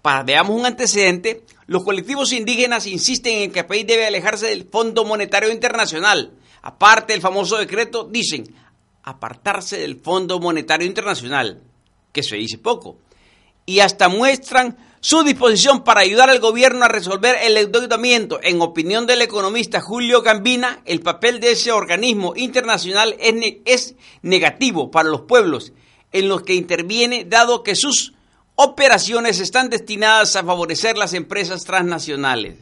Para 0.00 0.22
veamos 0.22 0.58
un 0.58 0.64
antecedente, 0.64 1.42
los 1.66 1.84
colectivos 1.84 2.32
indígenas 2.32 2.86
insisten 2.86 3.42
en 3.42 3.52
que 3.52 3.60
el 3.60 3.66
país 3.66 3.86
debe 3.86 4.06
alejarse 4.06 4.46
del 4.46 4.64
Fondo 4.64 5.04
Monetario 5.04 5.52
Internacional. 5.52 6.32
Aparte 6.62 7.12
del 7.12 7.22
famoso 7.22 7.58
decreto, 7.58 8.04
dicen 8.04 8.44
apartarse 9.02 9.78
del 9.78 9.96
Fondo 9.96 10.40
Monetario 10.40 10.86
Internacional, 10.86 11.62
que 12.12 12.22
se 12.22 12.36
dice 12.36 12.58
poco 12.58 12.98
y 13.66 13.80
hasta 13.80 14.08
muestran 14.08 14.78
su 15.06 15.22
disposición 15.22 15.84
para 15.84 16.00
ayudar 16.00 16.30
al 16.30 16.40
gobierno 16.40 16.84
a 16.84 16.88
resolver 16.88 17.36
el 17.40 17.56
endeudamiento. 17.56 18.40
En 18.42 18.60
opinión 18.60 19.06
del 19.06 19.22
economista 19.22 19.80
Julio 19.80 20.20
Gambina, 20.20 20.82
el 20.84 20.98
papel 20.98 21.38
de 21.38 21.52
ese 21.52 21.70
organismo 21.70 22.32
internacional 22.34 23.14
es, 23.20 23.32
ne- 23.32 23.60
es 23.66 23.94
negativo 24.22 24.90
para 24.90 25.08
los 25.08 25.20
pueblos 25.20 25.72
en 26.10 26.28
los 26.28 26.42
que 26.42 26.54
interviene, 26.54 27.24
dado 27.24 27.62
que 27.62 27.76
sus 27.76 28.14
operaciones 28.56 29.38
están 29.38 29.70
destinadas 29.70 30.34
a 30.34 30.42
favorecer 30.42 30.98
las 30.98 31.14
empresas 31.14 31.62
transnacionales. 31.62 32.56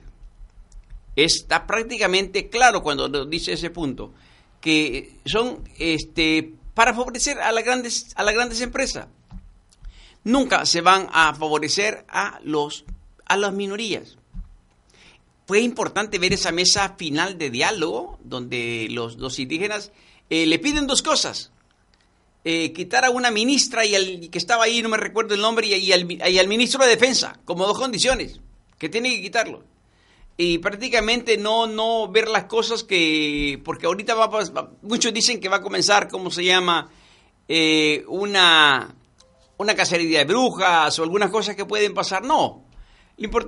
Está 1.16 1.66
prácticamente 1.66 2.50
claro 2.50 2.82
cuando 2.82 3.08
nos 3.08 3.30
dice 3.30 3.54
ese 3.54 3.70
punto, 3.70 4.12
que 4.60 5.14
son 5.24 5.66
este, 5.78 6.52
para 6.74 6.92
favorecer 6.92 7.40
a 7.40 7.52
las 7.52 7.64
grandes, 7.64 8.12
a 8.16 8.22
las 8.22 8.34
grandes 8.34 8.60
empresas 8.60 9.06
nunca 10.24 10.66
se 10.66 10.80
van 10.80 11.08
a 11.12 11.34
favorecer 11.34 12.04
a 12.08 12.40
los 12.42 12.84
a 13.26 13.36
las 13.36 13.52
minorías. 13.52 14.16
Fue 15.46 15.60
importante 15.60 16.18
ver 16.18 16.32
esa 16.32 16.52
mesa 16.52 16.94
final 16.98 17.38
de 17.38 17.50
diálogo 17.50 18.18
donde 18.24 18.88
los, 18.90 19.16
los 19.16 19.38
indígenas 19.38 19.92
eh, 20.30 20.46
le 20.46 20.58
piden 20.58 20.86
dos 20.86 21.02
cosas. 21.02 21.50
Eh, 22.46 22.72
quitar 22.72 23.04
a 23.06 23.10
una 23.10 23.30
ministra 23.30 23.86
y 23.86 23.94
al 23.94 24.28
que 24.30 24.38
estaba 24.38 24.64
ahí, 24.64 24.82
no 24.82 24.90
me 24.90 24.98
recuerdo 24.98 25.34
el 25.34 25.40
nombre, 25.40 25.66
y, 25.66 25.92
al, 25.92 26.04
ministro 26.48 26.84
de 26.84 26.90
Defensa, 26.90 27.38
como 27.46 27.66
dos 27.66 27.78
condiciones, 27.78 28.40
que 28.78 28.90
tiene 28.90 29.16
que 29.16 29.22
quitarlo. 29.22 29.64
Y 30.36 30.58
prácticamente 30.58 31.38
no, 31.38 31.66
no 31.66 32.08
ver 32.08 32.28
las 32.28 32.44
cosas 32.44 32.82
que, 32.84 33.60
porque 33.64 33.86
ahorita 33.86 34.14
va- 34.14 34.70
muchos 34.82 35.14
dicen 35.14 35.40
que 35.40 35.48
va 35.48 35.56
a 35.56 35.62
comenzar, 35.62 36.08
¿cómo 36.08 36.30
se 36.30 36.44
llama? 36.44 36.90
Eh, 37.48 38.04
una, 38.08 38.94
una 39.58 39.74
cacería 39.74 40.20
de 40.20 40.24
brujas 40.24 40.98
o 40.98 41.02
algunas 41.02 41.30
cosas 41.30 41.56
que 41.56 41.64
pueden 41.64 41.94
pasar. 41.94 42.24
No. 42.24 42.64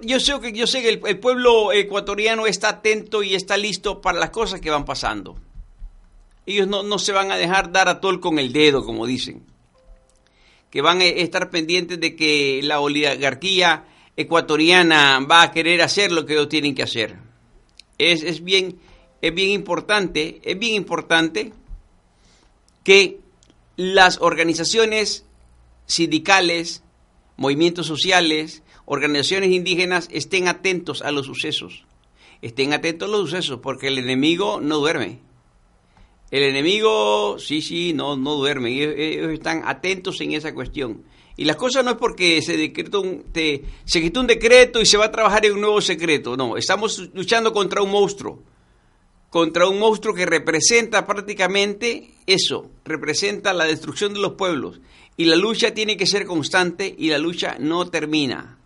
Yo 0.03 0.21
sé 0.21 0.39
que, 0.41 0.53
yo 0.53 0.67
sé 0.67 0.83
que 0.83 0.91
el, 0.91 1.01
el 1.05 1.19
pueblo 1.19 1.73
ecuatoriano 1.73 2.47
está 2.47 2.69
atento 2.69 3.23
y 3.23 3.35
está 3.35 3.57
listo 3.57 4.01
para 4.01 4.19
las 4.19 4.31
cosas 4.31 4.61
que 4.61 4.71
van 4.71 4.85
pasando. 4.85 5.37
Ellos 6.47 6.69
no, 6.69 6.85
no 6.85 6.99
se 6.99 7.13
van 7.13 7.33
a 7.33 7.37
dejar 7.37 7.73
dar 7.73 7.89
a 7.89 8.01
tol 8.01 8.21
con 8.21 8.39
el 8.39 8.53
dedo, 8.53 8.85
como 8.85 9.07
dicen. 9.07 9.45
Que 10.71 10.81
van 10.81 11.01
a 11.01 11.05
estar 11.05 11.51
pendientes 11.51 11.99
de 11.99 12.15
que 12.15 12.61
la 12.63 12.79
oligarquía 12.81 13.85
ecuatoriana 14.17 15.21
va 15.21 15.43
a 15.43 15.51
querer 15.51 15.83
hacer 15.83 16.13
lo 16.13 16.25
que 16.25 16.35
ellos 16.35 16.49
tienen 16.49 16.75
que 16.75 16.85
hacer. 16.85 17.17
Es, 17.99 18.23
es 18.23 18.45
bien, 18.45 18.79
es 19.21 19.35
bien 19.35 19.51
importante, 19.51 20.41
es 20.45 20.59
bien 20.59 20.75
importante 20.75 21.53
que 22.85 23.19
las 23.77 24.21
organizaciones 24.21 25.26
sindicales, 25.87 26.83
movimientos 27.37 27.87
sociales, 27.87 28.63
organizaciones 28.85 29.51
indígenas 29.51 30.09
estén 30.13 30.49
atentos 30.49 31.03
a 31.03 31.11
los 31.11 31.27
sucesos. 31.27 31.85
Estén 32.43 32.73
atentos 32.73 33.09
a 33.09 33.13
los 33.13 33.31
sucesos 33.31 33.61
porque 33.63 33.89
el 33.89 33.99
enemigo 33.99 34.61
no 34.61 34.79
duerme. 34.79 35.21
El 36.31 36.43
enemigo, 36.43 37.39
sí, 37.39 37.63
sí, 37.63 37.93
no, 37.93 38.17
no 38.17 38.35
duerme. 38.35 38.71
Ellos, 38.71 39.31
están 39.33 39.63
atentos 39.65 40.21
en 40.21 40.33
esa 40.33 40.53
cuestión. 40.55 41.03
Y 41.37 41.45
las 41.45 41.57
cosas 41.57 41.85
no 41.85 41.93
es 41.93 41.97
porque 41.99 42.41
se, 42.43 42.57
decretó 42.57 43.01
un, 43.01 43.25
te- 43.33 43.63
se 43.85 44.01
quitó 44.01 44.21
un 44.21 44.27
decreto 44.27 44.81
y 44.81 44.87
se 44.87 44.97
va 44.97 45.07
a 45.07 45.13
trabajar 45.13 45.45
en 45.47 45.53
un 45.55 45.61
nuevo 45.61 45.81
secreto. 45.81 46.37
No, 46.37 46.57
estamos 46.57 47.11
luchando 47.15 47.53
contra 47.53 47.83
un 47.83 47.91
monstruo. 47.91 48.43
Contra 49.31 49.69
un 49.69 49.79
monstruo 49.79 50.15
que 50.15 50.25
representa 50.25 51.07
prácticamente 51.07 52.11
eso, 52.27 52.71
representa 52.85 53.53
la 53.53 53.65
destrucción 53.65 54.15
de 54.15 54.21
los 54.21 54.33
pueblos. 54.33 54.81
Y 55.17 55.25
la 55.25 55.37
lucha 55.37 55.73
tiene 55.73 55.97
que 55.97 56.07
ser 56.07 56.27
constante 56.27 56.95
y 56.97 57.09
la 57.09 57.19
lucha 57.19 57.57
no 57.59 57.89
termina. 57.89 58.59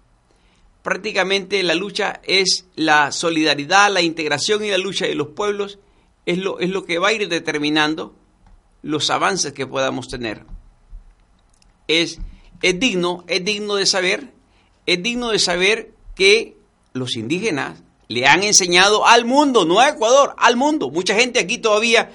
Prácticamente 0.82 1.62
la 1.62 1.74
lucha 1.74 2.20
es 2.24 2.66
la 2.74 3.12
solidaridad, 3.12 3.92
la 3.92 4.02
integración 4.02 4.64
y 4.64 4.70
la 4.70 4.78
lucha 4.78 5.06
de 5.06 5.14
los 5.14 5.28
pueblos 5.28 5.78
es 6.26 6.38
lo, 6.38 6.58
es 6.58 6.70
lo 6.70 6.84
que 6.84 6.98
va 6.98 7.08
a 7.08 7.12
ir 7.12 7.28
determinando 7.28 8.14
los 8.82 9.10
avances 9.10 9.52
que 9.52 9.66
podamos 9.66 10.08
tener. 10.08 10.44
Es, 11.86 12.18
es 12.62 12.80
digno, 12.80 13.24
es 13.26 13.44
digno 13.44 13.74
de 13.74 13.86
saber, 13.86 14.32
es 14.86 15.02
digno 15.02 15.30
de 15.30 15.38
saber 15.38 15.92
que 16.14 16.56
los 16.92 17.16
indígenas 17.16 17.82
Le 18.08 18.26
han 18.26 18.42
enseñado 18.42 19.06
al 19.06 19.24
mundo, 19.24 19.64
no 19.64 19.78
a 19.78 19.90
Ecuador, 19.90 20.34
al 20.36 20.56
mundo. 20.56 20.90
Mucha 20.90 21.14
gente 21.14 21.38
aquí 21.38 21.58
todavía 21.58 22.10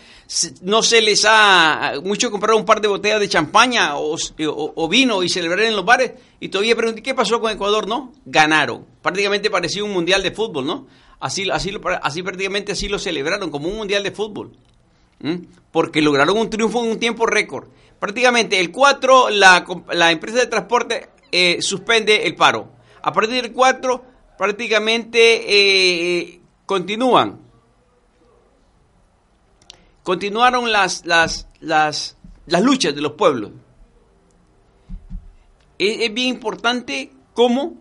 no 0.62 0.82
se 0.82 1.02
les 1.02 1.26
ha... 1.28 1.94
Muchos 2.04 2.32
compraron 2.32 2.62
un 2.62 2.66
par 2.66 2.82
de 2.82 2.88
botellas 2.88 3.20
de 3.20 3.30
champaña 3.30 3.94
o, 3.96 4.88
vino 4.90 5.24
y 5.24 5.30
celebraron 5.30 5.68
en 5.68 5.76
los 5.76 5.86
bares 5.86 6.14
y 6.40 6.50
todavía 6.50 6.76
pregunté, 6.76 7.02
¿qué 7.02 7.14
pasó 7.14 7.40
con 7.40 7.52
Ecuador? 7.52 7.88
No, 7.88 8.14
ganaron. 8.26 8.86
Prácticamente 9.02 9.50
parecía 9.50 9.84
un 9.84 9.92
mundial 9.92 10.24
de 10.24 10.32
fútbol, 10.32 10.66
¿no? 10.66 10.88
Así, 11.20 11.50
así, 11.50 11.72
así 12.02 12.24
prácticamente 12.24 12.74
así 12.74 12.88
lo 12.88 13.00
celebraron, 13.00 13.50
como 13.50 13.68
un 13.68 13.78
mundial 13.78 14.04
de 14.04 14.12
fútbol. 14.12 14.52
Porque 15.72 16.02
lograron 16.02 16.38
un 16.38 16.50
triunfo 16.50 16.84
en 16.84 16.92
un 16.92 17.00
tiempo 17.00 17.26
récord. 17.26 17.70
Prácticamente 18.00 18.60
el 18.60 18.72
4, 18.72 19.30
la, 19.30 19.66
la 19.94 20.12
empresa 20.12 20.40
de 20.40 20.48
transporte 20.48 21.10
eh, 21.32 21.62
suspende 21.62 22.26
el 22.26 22.36
paro. 22.36 22.70
A 23.02 23.14
partir 23.14 23.42
del 23.42 23.52
4, 23.52 24.04
prácticamente 24.38 25.20
eh, 25.48 26.42
continúan. 26.66 27.45
Continuaron 30.06 30.72
las, 30.72 31.04
las, 31.08 31.48
las, 31.60 32.16
las 32.46 32.62
luchas 32.62 32.94
de 32.94 33.02
los 33.02 33.14
pueblos. 33.14 33.52
Es, 35.80 36.00
es 36.02 36.14
bien 36.14 36.28
importante 36.30 37.12
cómo, 37.34 37.74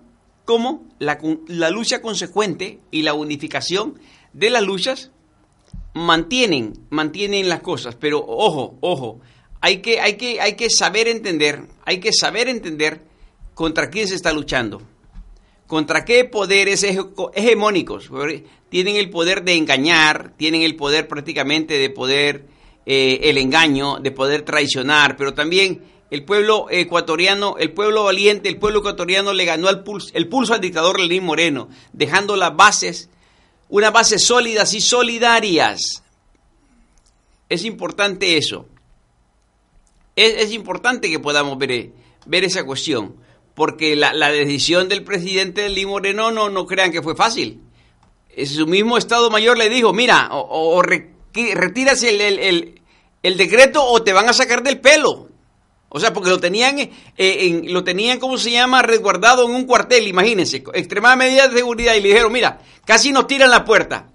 cómo 0.47 0.85
la, 0.99 1.19
la 1.49 1.69
lucha 1.69 2.01
consecuente 2.01 2.81
y 2.91 3.03
la 3.03 3.13
unificación 3.13 4.01
de 4.33 4.49
las 4.49 4.63
luchas 4.63 5.11
mantienen, 5.93 6.73
mantienen 6.89 7.51
las 7.51 7.61
cosas, 7.61 7.95
pero 7.95 8.25
ojo, 8.27 8.79
ojo, 8.81 9.21
hay 9.61 9.83
que, 9.83 10.01
hay 10.01 10.15
que, 10.17 10.41
hay 10.41 10.55
que 10.55 10.71
saber 10.71 11.09
entender, 11.09 11.69
hay 11.85 12.01
que 12.01 12.13
saber 12.15 12.49
entender 12.49 13.03
contra 13.53 13.91
quién 13.91 14.09
se 14.09 14.15
está 14.15 14.33
luchando, 14.33 14.81
contra 15.67 16.07
qué 16.07 16.25
poderes 16.25 16.85
hege- 16.85 17.31
hegemónicos 17.35 18.09
tienen 18.75 18.97
el 18.97 19.09
poder 19.09 19.45
de 19.45 19.55
engañar, 19.55 20.33
tienen 20.37 20.63
el 20.63 20.75
poder 20.75 21.07
prácticamente 21.07 21.79
de 21.79 21.91
poder 21.91 22.47
eh, 22.87 23.21
el 23.23 23.39
engaño, 23.39 24.01
de 24.01 24.11
poder 24.11 24.43
traicionar, 24.43 25.17
pero 25.17 25.33
también 25.33 25.85
el 26.11 26.25
pueblo 26.25 26.67
ecuatoriano, 26.69 27.55
el 27.57 27.71
pueblo 27.71 28.03
valiente, 28.03 28.49
el 28.49 28.59
pueblo 28.59 28.81
ecuatoriano 28.81 29.33
le 29.33 29.45
ganó 29.45 29.71
el 29.71 29.85
pulso, 29.85 30.55
al 30.55 30.61
dictador 30.61 30.99
Lenín 30.99 31.23
Moreno, 31.23 31.69
dejando 31.93 32.35
las 32.35 32.57
bases 32.57 33.11
unas 33.69 33.93
bases 33.93 34.25
sólidas 34.25 34.75
y 34.75 34.81
solidarias. 34.81 36.03
Es 37.49 37.65
importante 37.65 38.37
eso. 38.37 38.67
Es, 40.17 40.53
importante 40.53 41.09
que 41.09 41.21
podamos 41.21 41.59
ver, 41.59 41.93
ver 42.27 42.43
esa 42.43 42.65
cuestión, 42.65 43.15
porque 43.55 43.95
la, 43.95 44.33
decisión 44.33 44.89
del 44.89 45.05
presidente 45.05 45.69
Lee 45.69 45.87
Moreno 45.87 46.33
no, 46.33 46.51
no 46.51 46.67
crean 46.67 46.91
que 46.91 47.03
fue 47.03 47.15
fácil. 47.15 47.61
Su 48.47 48.67
mismo 48.67 48.99
Estado 48.99 49.31
Mayor 49.31 49.57
le 49.59 49.69
dijo, 49.69 49.93
mira, 49.93 50.29
o, 50.33 50.83
retiras 50.83 52.03
el, 52.03 52.21
el- 52.21 53.37
decreto 53.37 53.85
o 53.85 54.03
te 54.03 54.13
van 54.13 54.29
a 54.29 54.33
sacar 54.33 54.63
del 54.63 54.81
pelo. 54.81 55.29
O 55.89 56.01
sea, 56.01 56.13
porque 56.13 56.31
lo 56.31 56.41
tenían, 56.41 56.79
eh, 56.79 56.91
en, 57.17 57.73
lo 57.73 57.85
tenían, 57.85 58.19
¿cómo 58.19 58.37
se 58.37 58.51
llama?, 58.51 58.83
resguardado 58.83 59.45
en 59.45 59.55
un 59.55 59.65
cuartel, 59.65 60.09
imagínense, 60.09 60.65
extremada 60.75 61.15
medida 61.15 61.47
de 61.47 61.59
seguridad, 61.59 61.95
y 61.95 62.01
le 62.01 62.09
dijeron, 62.09 62.33
mira, 62.33 62.61
casi 62.85 63.13
nos 63.13 63.29
tiran 63.29 63.51
la 63.51 63.65
puerta, 63.65 64.09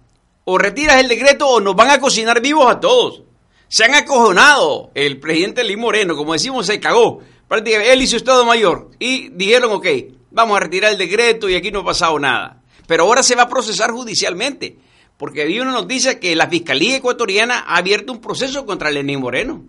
o 0.44 0.58
retiras 0.58 0.98
el 1.00 1.08
decreto 1.08 1.48
o 1.48 1.62
nos 1.62 1.76
van 1.78 1.90
a 1.92 2.00
cocinar 2.02 2.42
vivos 2.42 2.70
a 2.70 2.82
todos. 2.82 3.24
Se 3.70 3.86
han 3.86 3.94
acojonado, 3.96 4.92
el 4.94 5.20
presidente 5.22 5.64
Lee 5.64 5.78
Moreno, 5.78 6.18
como 6.18 6.34
decimos, 6.34 6.66
se 6.66 6.82
cagó, 6.82 7.20
prácticamente 7.48 7.94
él 7.94 8.02
y 8.02 8.08
su 8.08 8.18
Estado 8.18 8.44
Mayor, 8.46 8.90
y 9.00 9.30
dijeron, 9.30 9.72
ok, 9.72 9.88
vamos 10.32 10.58
a 10.58 10.60
retirar 10.60 10.92
el 10.92 10.98
decreto 10.98 11.48
y 11.48 11.56
aquí 11.56 11.72
no 11.72 11.80
ha 11.80 11.86
pasado 11.86 12.20
nada. 12.20 12.59
Pero 12.90 13.04
ahora 13.04 13.22
se 13.22 13.36
va 13.36 13.44
a 13.44 13.50
procesar 13.50 13.92
judicialmente, 13.92 14.78
porque 15.16 15.44
había 15.44 15.62
una 15.62 15.72
noticia 15.74 16.20
que 16.20 16.36
la 16.36 16.48
Fiscalía 16.50 16.96
Ecuatoriana 16.98 17.60
ha 17.68 17.78
abierto 17.78 18.12
un 18.12 18.20
proceso 18.20 18.66
contra 18.66 18.90
Lenín 18.90 19.20
Moreno. 19.20 19.64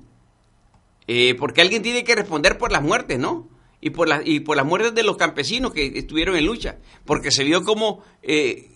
Eh, 1.07 1.35
porque 1.39 1.61
alguien 1.61 1.83
tiene 1.83 2.03
que 2.03 2.15
responder 2.15 2.57
por 2.57 2.73
las 2.73 2.83
muertes, 2.83 3.19
¿no? 3.19 3.47
Y 3.83 3.91
por, 3.91 4.09
las 4.09 4.23
y 4.25 4.41
por 4.41 4.57
las 4.57 4.65
muertes 4.65 4.95
de 4.95 5.03
los 5.03 5.17
campesinos 5.19 5.73
que 5.75 5.87
estuvieron 5.99 6.35
en 6.37 6.47
lucha. 6.47 6.79
Porque 7.05 7.31
se 7.31 7.45
vio 7.45 7.63
como 7.63 8.03
eh, 8.23 8.71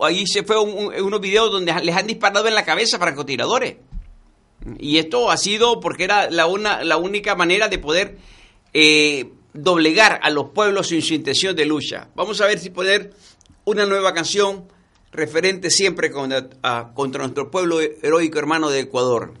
ahí 0.00 0.26
se 0.26 0.42
fue 0.42 0.58
un- 0.60 0.74
un- 0.92 1.02
unos 1.02 1.20
videos 1.20 1.52
donde 1.52 1.72
les 1.82 1.94
han 1.94 2.06
disparado 2.08 2.48
en 2.48 2.54
la 2.54 2.64
cabeza 2.64 2.98
francotiradores. 2.98 3.76
Y 4.78 4.98
esto 4.98 5.30
ha 5.30 5.36
sido 5.36 5.78
porque 5.78 6.02
era 6.04 6.30
la, 6.30 6.46
una, 6.46 6.82
la 6.82 6.96
única 6.96 7.34
manera 7.36 7.68
de 7.68 7.78
poder 7.78 8.18
eh, 8.72 9.30
doblegar 9.52 10.18
a 10.22 10.30
los 10.30 10.50
pueblos 10.50 10.90
en 10.92 11.02
su 11.02 11.14
intención 11.14 11.54
de 11.54 11.66
lucha. 11.66 12.08
Vamos 12.14 12.40
a 12.40 12.46
ver 12.46 12.58
si 12.58 12.70
poner 12.70 13.12
una 13.64 13.86
nueva 13.86 14.12
canción 14.14 14.68
referente 15.12 15.70
siempre 15.70 16.10
contra 16.10 17.22
nuestro 17.22 17.50
pueblo 17.50 17.80
heroico 17.80 18.38
hermano 18.38 18.70
de 18.70 18.80
Ecuador. 18.80 19.34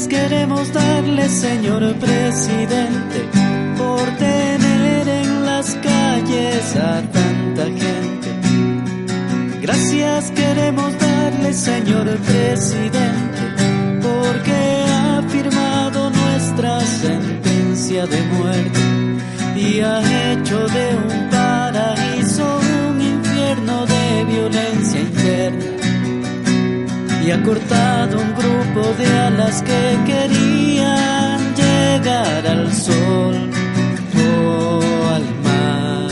Gracias 0.00 0.18
queremos 0.30 0.72
darle, 0.72 1.28
señor 1.28 1.94
presidente, 1.96 3.28
por 3.76 4.08
tener 4.16 5.08
en 5.08 5.44
las 5.44 5.74
calles 5.74 6.76
a 6.76 7.02
tanta 7.02 7.64
gente. 7.64 8.30
Gracias 9.60 10.30
queremos 10.30 10.98
darle, 10.98 11.52
señor 11.52 12.06
presidente, 12.20 13.42
porque 14.00 14.84
ha 14.88 15.22
firmado 15.28 16.08
nuestra 16.08 16.80
sentencia 16.80 18.06
de 18.06 18.22
muerte 18.22 18.80
y 19.54 19.80
ha 19.80 20.32
hecho 20.32 20.66
de 20.66 20.96
un 20.96 21.29
y 27.30 27.32
ha 27.32 27.42
cortado 27.44 28.18
un 28.18 28.34
grupo 28.34 28.82
de 28.98 29.06
alas 29.06 29.62
que 29.62 29.82
querían 30.04 31.54
llegar 31.54 32.44
al 32.44 32.72
sol 32.72 33.36
o 34.16 34.80
al 35.16 35.26
mar. 35.46 36.10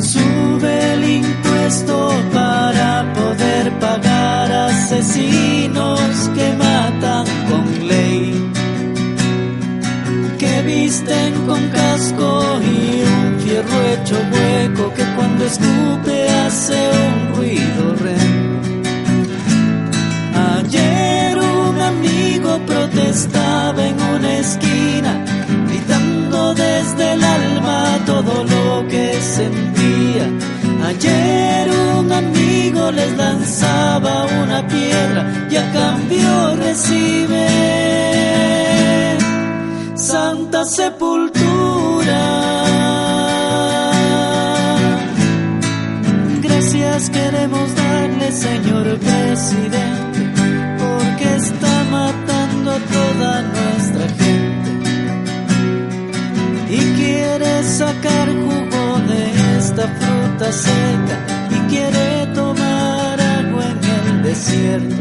Sube 0.00 0.92
el 0.94 1.04
impuesto 1.22 2.12
para 2.32 3.12
poder 3.12 3.70
pagar 3.78 4.50
asesinos 4.50 6.00
que 6.34 6.52
matan 6.54 7.26
con 7.48 7.86
ley, 7.86 8.50
que 10.40 10.62
visten 10.62 11.34
con 11.46 11.68
casco 11.68 12.58
y 12.62 13.04
un 13.16 13.38
fierro 13.38 13.78
hecho 13.92 14.16
hueco 14.32 14.92
que 14.94 15.04
cuando 15.14 15.44
escupe 16.00 16.28
hace 16.28 16.74
un 16.74 17.34
ruido 17.34 17.92
horrendo. 17.92 18.80
Ayer 20.58 21.38
un 21.38 21.80
amigo 21.80 22.58
protestaba 22.66 23.86
en 23.86 24.00
una 24.00 24.38
esquina, 24.38 25.24
gritando 25.68 26.54
desde 26.54 27.12
el 27.12 27.24
alma 27.24 27.98
todo 28.06 28.44
lo 28.44 28.88
que 28.88 29.20
sentía. 29.20 30.28
Ayer 30.86 31.70
un 31.98 32.12
amigo 32.12 32.90
les 32.90 33.16
lanzaba 33.16 34.26
una 34.42 34.66
piedra 34.66 35.48
y 35.50 35.56
a 35.56 35.72
cambio 35.72 36.56
recibe 36.56 37.46
santa 39.94 40.64
sepultura. 40.64 42.49
Señor 48.32 48.98
presidente, 48.98 50.20
porque 50.78 51.36
está 51.36 51.84
matando 51.90 52.70
a 52.72 52.78
toda 52.78 53.42
nuestra 53.42 54.06
gente. 54.22 54.70
Y 56.70 56.78
quiere 56.94 57.62
sacar 57.64 58.28
jugo 58.28 59.00
de 59.08 59.58
esta 59.58 59.88
fruta 59.98 60.52
seca 60.52 61.16
y 61.50 61.70
quiere 61.70 62.26
tomar 62.34 63.20
agua 63.20 63.64
en 63.64 64.14
el 64.14 64.22
desierto. 64.22 64.96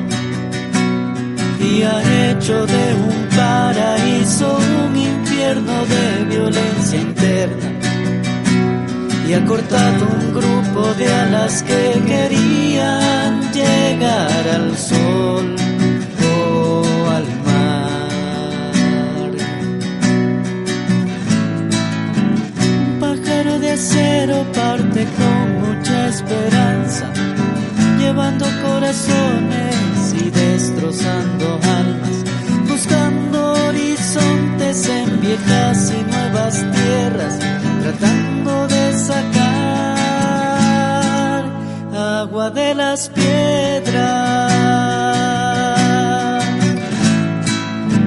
Y 1.61 1.83
ha 1.83 2.31
hecho 2.31 2.65
de 2.65 2.93
un 2.95 3.27
paraíso 3.35 4.57
un 4.85 4.95
infierno 4.97 5.85
de 5.85 6.25
violencia 6.25 6.99
interna. 6.99 7.69
Y 9.27 9.33
ha 9.33 9.45
cortado 9.45 10.07
un 10.07 10.33
grupo 10.33 10.93
de 10.95 11.13
alas 11.13 11.61
que 11.61 11.93
llegar 13.99 14.47
al 14.47 14.77
sol 14.77 15.55
o 16.23 16.83
al 17.17 17.27
mar. 17.47 19.31
Un 22.77 22.99
pájaro 22.99 23.59
de 23.59 23.71
acero 23.71 24.45
parte 24.53 25.05
con 25.17 25.45
mucha 25.65 26.07
esperanza, 26.07 27.05
llevando 27.99 28.45
corazones 28.63 30.13
y 30.13 30.29
destrozando 30.29 31.59
almas, 31.81 32.17
buscando 32.69 33.53
horizontes 33.67 34.87
en 34.87 35.21
viejas 35.21 35.93
y 35.97 36.03
nuevas 36.11 36.55
tierras, 36.71 37.39
agua 42.29 42.49
de 42.51 42.75
las 42.75 43.09
piedras. 43.09 44.53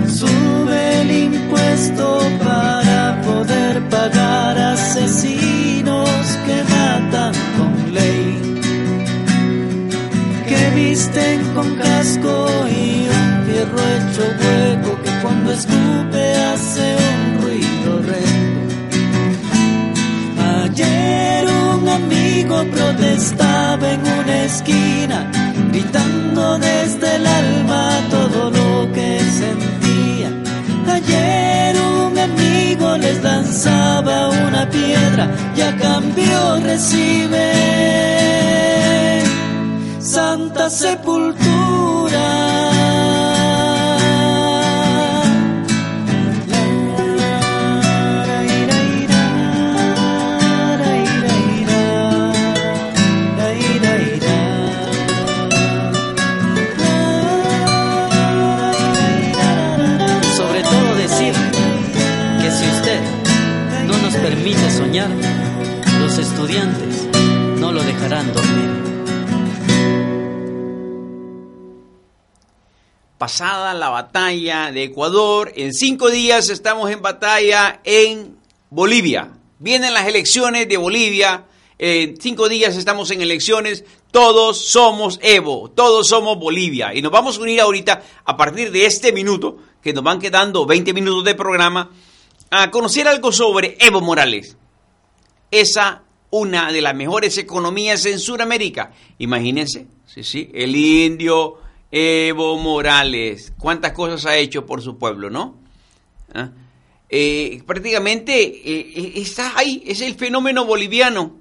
Sube 0.07 1.01
el 1.03 1.11
impuesto 1.11 2.21
para 2.45 3.21
poder 3.23 3.83
pagar 3.89 4.59
asesinos 4.59 6.09
que 6.47 6.63
matan 6.75 7.35
con 7.57 7.95
ley, 7.95 8.61
que 10.49 10.71
visten 10.77 11.41
con 11.55 11.75
casco 11.77 12.47
y 12.71 13.09
un 13.19 13.45
fierro 13.47 13.81
hecho 13.95 14.25
hueco 14.41 15.03
que 15.03 15.11
cuando 15.21 15.53
escupe 15.53 16.35
hace 16.53 16.97
un 17.13 17.43
ruido 17.43 17.89
horrendo. 17.97 18.61
Ayer 20.63 21.52
amigo 21.93 22.65
protestaba 22.71 23.93
en 23.93 24.01
una 24.01 24.45
esquina, 24.45 25.31
gritando 25.71 26.59
desde 26.59 27.17
el 27.17 27.27
alma 27.27 28.01
todo 28.11 28.51
lo 28.51 28.93
que 28.93 29.21
sentía. 29.21 30.31
Ayer 30.97 31.77
un 31.81 32.19
amigo 32.19 32.97
les 32.97 33.23
lanzaba 33.23 34.31
una 34.47 34.69
piedra 34.69 35.29
y 35.57 35.61
a 35.61 35.77
cambio 35.77 36.61
recibe 36.61 37.53
santa 39.99 40.69
sepultura. 40.69 41.52
Pasada 73.23 73.73
la 73.73 73.89
batalla 73.89 74.73
de 74.73 74.83
Ecuador, 74.83 75.53
en 75.55 75.73
cinco 75.73 76.11
días 76.11 76.49
estamos 76.49 76.91
en 76.91 77.03
batalla 77.03 77.81
en 77.85 78.37
Bolivia. 78.69 79.31
Vienen 79.61 79.95
las 79.95 80.09
elecciones 80.09 80.69
de 80.69 80.77
Bolivia, 80.77 81.45
en 81.79 82.21
cinco 82.21 82.49
días 82.49 82.77
estamos 82.77 83.13
en 83.13 83.23
elecciones, 83.23 83.85
todos 84.11 84.59
somos 84.59 85.21
Evo, 85.23 85.71
todos 85.71 86.09
somos 86.09 86.37
Bolivia. 86.37 86.93
Y 86.97 87.01
nos 87.01 87.13
vamos 87.13 87.39
a 87.39 87.43
unir 87.43 87.61
ahorita, 87.61 88.03
a 88.25 88.37
partir 88.37 88.73
de 88.73 88.87
este 88.87 89.13
minuto, 89.13 89.57
que 89.81 89.93
nos 89.93 90.03
van 90.03 90.19
quedando 90.19 90.67
20 90.67 90.93
minutos 90.93 91.23
de 91.23 91.37
programa, 91.37 91.93
a 92.51 92.73
conocer 92.73 93.07
algo 93.07 93.31
sobre 93.31 93.77
Evo 93.79 94.01
Morales. 94.01 94.57
Esa 95.49 96.03
una 96.31 96.73
de 96.73 96.81
las 96.81 96.97
mejores 96.97 97.39
economías 97.39 98.05
en 98.05 98.19
Sudamérica. 98.19 98.91
Imagínense, 99.19 99.87
sí, 100.07 100.25
sí, 100.25 100.51
el 100.53 100.75
indio 100.75 101.62
Evo 101.93 102.57
Morales, 102.57 103.53
cuántas 103.59 103.93
cosas 103.93 104.25
ha 104.25 104.37
hecho 104.37 104.65
por 104.65 104.81
su 104.81 104.97
pueblo, 104.97 105.29
¿no? 105.29 105.59
¿Ah? 106.35 106.51
Eh, 107.11 107.63
prácticamente 107.67 108.33
eh, 108.43 109.13
está 109.17 109.53
ahí, 109.59 109.83
es 109.87 110.01
el 110.01 110.15
fenómeno 110.15 110.65
boliviano. 110.65 111.37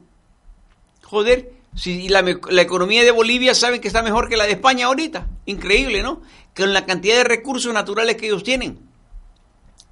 Joder, 1.04 1.54
si 1.74 2.10
la, 2.10 2.22
la, 2.50 2.62
economía 2.62 3.04
de 3.04 3.12
Bolivia 3.12 3.56
saben 3.56 3.80
que 3.80 3.88
está 3.88 4.04
mejor 4.04 4.28
que 4.28 4.36
la 4.36 4.46
de 4.46 4.52
España 4.52 4.88
ahorita, 4.88 5.30
increíble, 5.46 6.04
¿no? 6.04 6.22
Con 6.54 6.74
la 6.74 6.86
cantidad 6.86 7.16
de 7.16 7.24
recursos 7.24 7.74
naturales 7.74 8.18
que 8.18 8.26
ellos 8.26 8.44
tienen, 8.44 8.80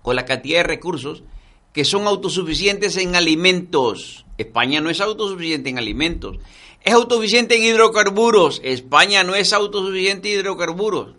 con 0.02 0.18
la 0.18 0.26
cantidad 0.26 0.60
de 0.60 0.64
recursos 0.64 1.24
que 1.72 1.86
son 1.86 2.08
autosuficientes 2.08 2.98
en 2.98 3.16
alimentos. 3.16 4.26
España 4.38 4.82
no 4.82 4.90
es 4.90 5.00
autosuficiente 5.00 5.70
en 5.70 5.78
alimentos. 5.78 6.38
Es 6.82 6.94
autosuficiente 6.94 7.56
en 7.56 7.64
hidrocarburos. 7.64 8.62
España 8.64 9.24
no 9.24 9.36
es 9.36 9.54
autosuficiente 9.54 10.32
en 10.34 10.40
hidrocarburos. 10.40 11.16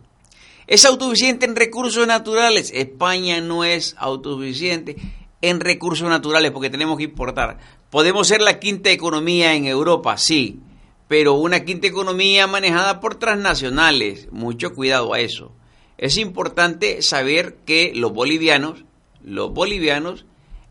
Es 0.66 0.85
autosuficiente 0.85 1.46
en 1.46 1.57
recursos 1.57 2.07
naturales. 2.07 2.70
España 2.75 3.40
no 3.40 3.64
es 3.64 3.94
autosuficiente 3.99 4.96
en 5.42 5.61
recursos 5.61 6.09
naturales 6.09 6.51
porque 6.53 6.70
tenemos 6.70 6.96
que 6.96 7.05
importar. 7.05 7.59
Podemos 7.90 8.29
ser 8.29 8.40
la 8.40 8.59
quinta 8.59 8.90
economía 8.90 9.55
en 9.55 9.66
Europa, 9.66 10.16
sí, 10.16 10.61
pero 11.09 11.35
una 11.35 11.64
quinta 11.64 11.88
economía 11.88 12.46
manejada 12.46 13.01
por 13.01 13.16
transnacionales. 13.16 14.29
Mucho 14.31 14.75
cuidado 14.75 15.12
a 15.12 15.20
eso. 15.20 15.53
Es 15.99 16.16
importante 16.16 17.03
saber 17.03 17.59
que 17.66 17.92
los 17.94 18.12
bolivianos, 18.12 18.85
los 19.23 19.53
bolivianos 19.53 20.25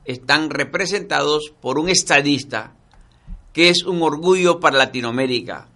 están 0.06 0.50
representados 0.50 1.54
por 1.62 1.78
un 1.78 1.90
estadista 1.90 2.74
que 3.54 3.70
es 3.70 3.84
un 3.84 4.02
orgullo 4.02 4.60
para 4.60 4.78
Latinoamérica. 4.78 5.68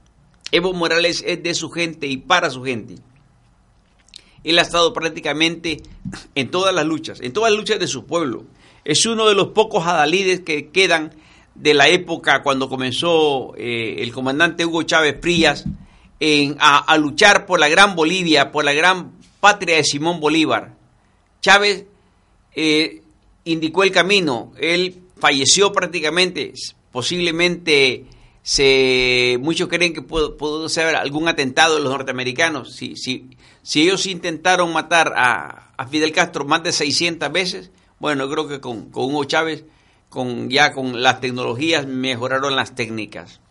Evo 0.51 0.73
Morales 0.73 1.23
es 1.25 1.41
de 1.41 1.53
su 1.53 1.69
gente 1.69 2.07
y 2.07 2.17
para 2.17 2.49
su 2.49 2.63
gente. 2.63 2.95
Él 4.43 4.59
ha 4.59 4.61
estado 4.61 4.93
prácticamente 4.93 5.81
en 6.35 6.51
todas 6.51 6.75
las 6.75 6.85
luchas, 6.85 7.21
en 7.21 7.33
todas 7.33 7.51
las 7.51 7.59
luchas 7.59 7.79
de 7.79 7.87
su 7.87 8.05
pueblo. 8.05 8.43
Es 8.85 9.05
uno 9.05 9.27
de 9.27 9.35
los 9.35 9.49
pocos 9.49 9.87
adalides 9.87 10.41
que 10.41 10.69
quedan 10.69 11.13
de 11.55 11.73
la 11.73 11.87
época 11.87 12.43
cuando 12.43 12.67
comenzó 12.67 13.53
eh, 13.57 13.95
el 13.99 14.11
comandante 14.11 14.65
Hugo 14.65 14.83
Chávez 14.83 15.17
Frías 15.21 15.65
en, 16.19 16.57
a, 16.59 16.79
a, 16.79 16.97
luchar 16.97 17.45
por 17.45 17.59
la 17.59 17.69
gran 17.69 17.95
Bolivia, 17.95 18.51
por 18.51 18.65
la 18.65 18.73
gran 18.73 19.11
patria 19.39 19.77
de 19.77 19.83
Simón 19.83 20.19
Bolívar. 20.19 20.73
Chávez 21.41 21.85
eh, 22.55 23.01
indicó 23.45 23.83
el 23.83 23.91
camino, 23.91 24.51
él 24.57 25.01
falleció 25.17 25.71
prácticamente, 25.71 26.53
posiblemente 26.93 28.05
se, 28.43 29.37
muchos 29.41 29.67
creen 29.67 29.93
que 29.93 30.01
pudo, 30.01 30.37
pudo, 30.37 30.69
ser 30.69 30.95
algún 30.95 31.27
atentado 31.27 31.75
de 31.75 31.81
los 31.81 31.91
norteamericanos. 31.91 32.73
Si, 32.73 32.95
si, 32.95 33.31
si 33.63 33.81
ellos 33.81 34.05
intentaron 34.05 34.71
matar 34.71 35.13
a, 35.17 35.73
a, 35.75 35.87
Fidel 35.87 36.13
Castro 36.13 36.45
más 36.45 36.63
de 36.63 36.71
600 36.71 37.31
veces, 37.31 37.71
bueno, 37.99 38.29
creo 38.29 38.47
que 38.47 38.61
con, 38.61 38.91
con 38.91 39.05
Hugo 39.05 39.23
Chávez, 39.25 39.65
con, 40.07 40.49
ya 40.49 40.71
con 40.71 41.01
las 41.01 41.19
tecnologías, 41.19 41.87
mejoraron 41.87 42.55
las 42.55 42.75
técnicas. 42.75 43.41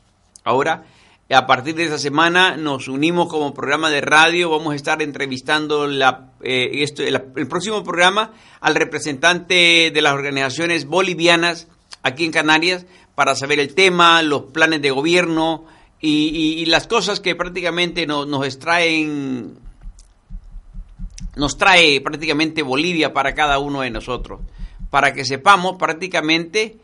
Ahora, 0.45 0.85
a 1.29 1.47
partir 1.47 1.75
de 1.75 1.85
esta 1.85 1.99
semana 1.99 2.57
nos 2.57 2.87
unimos 2.87 3.29
como 3.29 3.55
programa 3.55 3.91
de 3.91 4.03
radio, 4.03 4.51
vamos 4.51 4.73
a 4.73 4.77
estar 4.77 5.03
entrevistando 5.03 5.89
la, 5.89 6.33
eh, 6.43 6.83
esto, 6.83 7.03
el, 7.03 7.21
el 7.35 7.49
próximo 7.49 7.83
programa 7.83 8.35
al 8.61 8.77
representante 8.77 9.91
de 9.93 10.03
las 10.03 10.13
organizaciones 10.13 10.85
bolivianas 10.85 11.69
aquí 12.03 12.25
en 12.25 12.33
Canarias 12.33 12.87
para 13.15 13.35
saber 13.35 13.61
el 13.61 13.75
tema, 13.75 14.23
los 14.23 14.43
planes 14.45 14.83
de 14.83 14.91
gobierno 14.91 15.65
y, 16.01 16.65
las 16.67 16.87
cosas 16.87 17.21
que 17.21 17.37
prácticamente 17.37 18.07
nos, 18.07 18.27
nos 18.27 18.45
extraen, 18.45 19.59
nos 21.37 21.57
trae 21.57 22.01
prácticamente 22.01 22.63
Bolivia 22.63 23.13
para 23.13 23.35
cada 23.35 23.59
uno 23.59 23.83
de 23.83 23.91
nosotros, 23.91 24.41
para 24.91 25.13
que 25.13 25.25
sepamos 25.25 25.77
prácticamente 25.79 26.79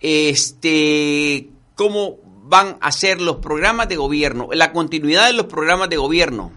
este 0.00 1.48
cómo 1.74 2.18
van 2.44 2.76
a 2.80 2.92
ser 2.92 3.20
los 3.20 3.36
programas 3.36 3.88
de 3.88 3.96
gobierno, 3.96 4.48
la 4.52 4.72
continuidad 4.72 5.26
de 5.26 5.32
los 5.32 5.46
programas 5.46 5.88
de 5.88 5.96
gobierno, 5.96 6.52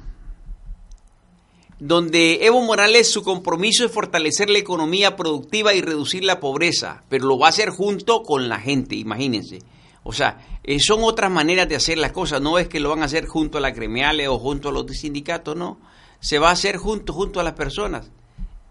donde 1.80 2.46
Evo 2.46 2.62
Morales 2.62 3.12
su 3.12 3.24
compromiso 3.24 3.86
es 3.86 3.92
fortalecer 3.92 4.50
la 4.50 4.58
economía 4.58 5.16
productiva 5.16 5.74
y 5.74 5.82
reducir 5.82 6.24
la 6.24 6.40
pobreza, 6.40 7.04
pero 7.10 7.28
lo 7.28 7.38
va 7.38 7.48
a 7.48 7.50
hacer 7.50 7.70
junto 7.70 8.24
con 8.24 8.50
la 8.50 8.60
gente, 8.60 8.96
imagínense. 8.96 9.60
O 10.04 10.14
sea, 10.14 10.60
eh, 10.64 10.80
son 10.80 11.04
otras 11.04 11.30
maneras 11.30 11.68
de 11.68 11.76
hacer 11.76 11.98
las 11.98 12.14
cosas, 12.14 12.42
no 12.42 12.58
es 12.58 12.68
que 12.68 12.80
lo 12.80 12.90
van 12.90 13.02
a 13.02 13.06
hacer 13.06 13.28
junto 13.28 13.58
a 13.58 13.62
las 13.62 13.76
gremiales 13.76 14.28
o 14.28 14.40
junto 14.40 14.70
a 14.70 14.72
los 14.72 14.86
sindicatos, 14.92 15.56
no. 15.56 15.80
Se 16.20 16.40
va 16.40 16.50
a 16.50 16.54
hacer 16.54 16.78
junto, 16.78 17.14
junto 17.14 17.40
a 17.40 17.44
las 17.44 17.54
personas. 17.54 18.10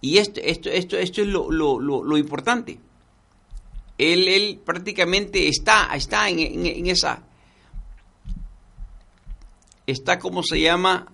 Y 0.00 0.18
esto, 0.18 0.40
esto, 0.42 0.70
esto, 0.70 0.96
esto 0.96 1.22
es 1.22 1.28
lo, 1.28 1.50
lo, 1.50 1.78
lo, 1.78 2.02
lo 2.02 2.16
importante. 2.16 2.78
Él, 3.98 4.28
él, 4.28 4.60
prácticamente 4.64 5.48
está, 5.48 5.94
está 5.94 6.28
en, 6.28 6.38
en, 6.38 6.86
esa 6.86 7.22
está, 9.86 10.18
como 10.18 10.42
se 10.42 10.60
llama, 10.60 11.06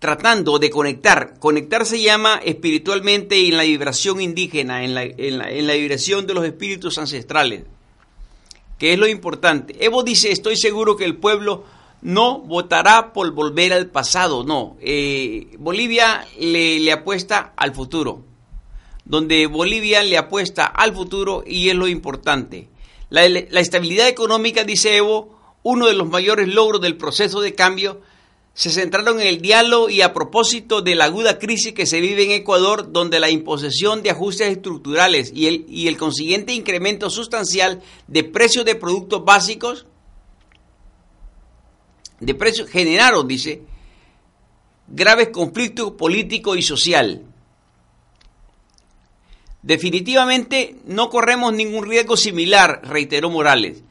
tratando 0.00 0.58
de 0.58 0.70
conectar. 0.70 1.38
Conectar 1.38 1.86
se 1.86 2.00
llama 2.02 2.40
espiritualmente 2.44 3.46
en 3.46 3.56
la 3.56 3.62
vibración 3.62 4.20
indígena, 4.20 4.82
en 4.82 4.94
la, 4.94 5.04
en 5.04 5.38
la- 5.38 5.50
en 5.50 5.66
la 5.68 5.74
vibración 5.74 6.26
de 6.26 6.34
los 6.34 6.44
espíritus 6.44 6.98
ancestrales, 6.98 7.62
que 8.78 8.94
es 8.94 8.98
lo 8.98 9.06
importante. 9.06 9.76
Evo 9.84 10.02
dice, 10.02 10.32
estoy 10.32 10.56
seguro 10.56 10.96
que 10.96 11.04
el 11.04 11.16
pueblo 11.16 11.64
no 12.02 12.38
votará 12.40 13.12
por 13.12 13.30
volver 13.32 13.74
al 13.74 13.86
pasado, 13.90 14.42
no. 14.42 14.76
Eh, 14.80 15.48
Bolivia 15.58 16.26
le, 16.38 16.80
le 16.80 16.92
apuesta 16.92 17.52
al 17.56 17.74
futuro, 17.74 18.24
donde 19.04 19.46
Bolivia 19.48 20.02
le 20.02 20.16
apuesta 20.16 20.64
al 20.64 20.94
futuro 20.94 21.44
y 21.46 21.68
es 21.68 21.74
lo 21.74 21.86
importante. 21.88 22.68
La, 23.10 23.28
la 23.28 23.60
estabilidad 23.60 24.08
económica, 24.08 24.64
dice 24.64 24.96
Evo, 24.96 25.38
uno 25.62 25.86
de 25.88 25.92
los 25.92 26.08
mayores 26.08 26.48
logros 26.48 26.80
del 26.80 26.96
proceso 26.96 27.42
de 27.42 27.54
cambio, 27.54 28.00
se 28.54 28.70
centraron 28.70 29.20
en 29.20 29.26
el 29.26 29.40
diálogo 29.40 29.88
y 29.88 30.02
a 30.02 30.12
propósito 30.12 30.82
de 30.82 30.94
la 30.94 31.06
aguda 31.06 31.38
crisis 31.38 31.72
que 31.72 31.86
se 31.86 32.00
vive 32.00 32.24
en 32.24 32.32
Ecuador, 32.32 32.92
donde 32.92 33.20
la 33.20 33.30
imposición 33.30 34.02
de 34.02 34.10
ajustes 34.10 34.48
estructurales 34.48 35.32
y 35.34 35.46
el, 35.46 35.64
y 35.68 35.88
el 35.88 35.96
consiguiente 35.96 36.52
incremento 36.52 37.10
sustancial 37.10 37.80
de 38.06 38.24
precios 38.24 38.64
de 38.64 38.74
productos 38.74 39.24
básicos, 39.24 39.86
de 42.18 42.34
precios 42.34 42.68
generaron, 42.68 43.26
dice, 43.26 43.62
graves 44.88 45.28
conflictos 45.28 45.92
político 45.92 46.56
y 46.56 46.62
social. 46.62 47.24
Definitivamente 49.62 50.76
no 50.86 51.10
corremos 51.10 51.52
ningún 51.52 51.86
riesgo 51.86 52.16
similar, 52.16 52.80
reiteró 52.84 53.30
Morales, 53.30 53.82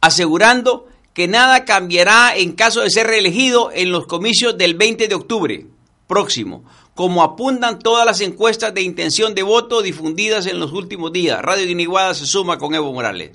asegurando 0.00 0.88
que 1.14 1.28
nada 1.28 1.64
cambiará 1.64 2.36
en 2.36 2.52
caso 2.52 2.80
de 2.80 2.90
ser 2.90 3.06
reelegido 3.06 3.70
en 3.72 3.92
los 3.92 4.06
comicios 4.06 4.56
del 4.56 4.74
20 4.74 5.08
de 5.08 5.14
octubre 5.14 5.66
próximo, 6.06 6.64
como 6.94 7.22
apuntan 7.22 7.78
todas 7.78 8.04
las 8.04 8.20
encuestas 8.20 8.74
de 8.74 8.82
intención 8.82 9.34
de 9.34 9.42
voto 9.42 9.82
difundidas 9.82 10.46
en 10.46 10.60
los 10.60 10.72
últimos 10.72 11.12
días. 11.12 11.40
Radio 11.40 11.66
Guiniguada 11.66 12.14
se 12.14 12.26
suma 12.26 12.58
con 12.58 12.74
Evo 12.74 12.92
Morales. 12.92 13.32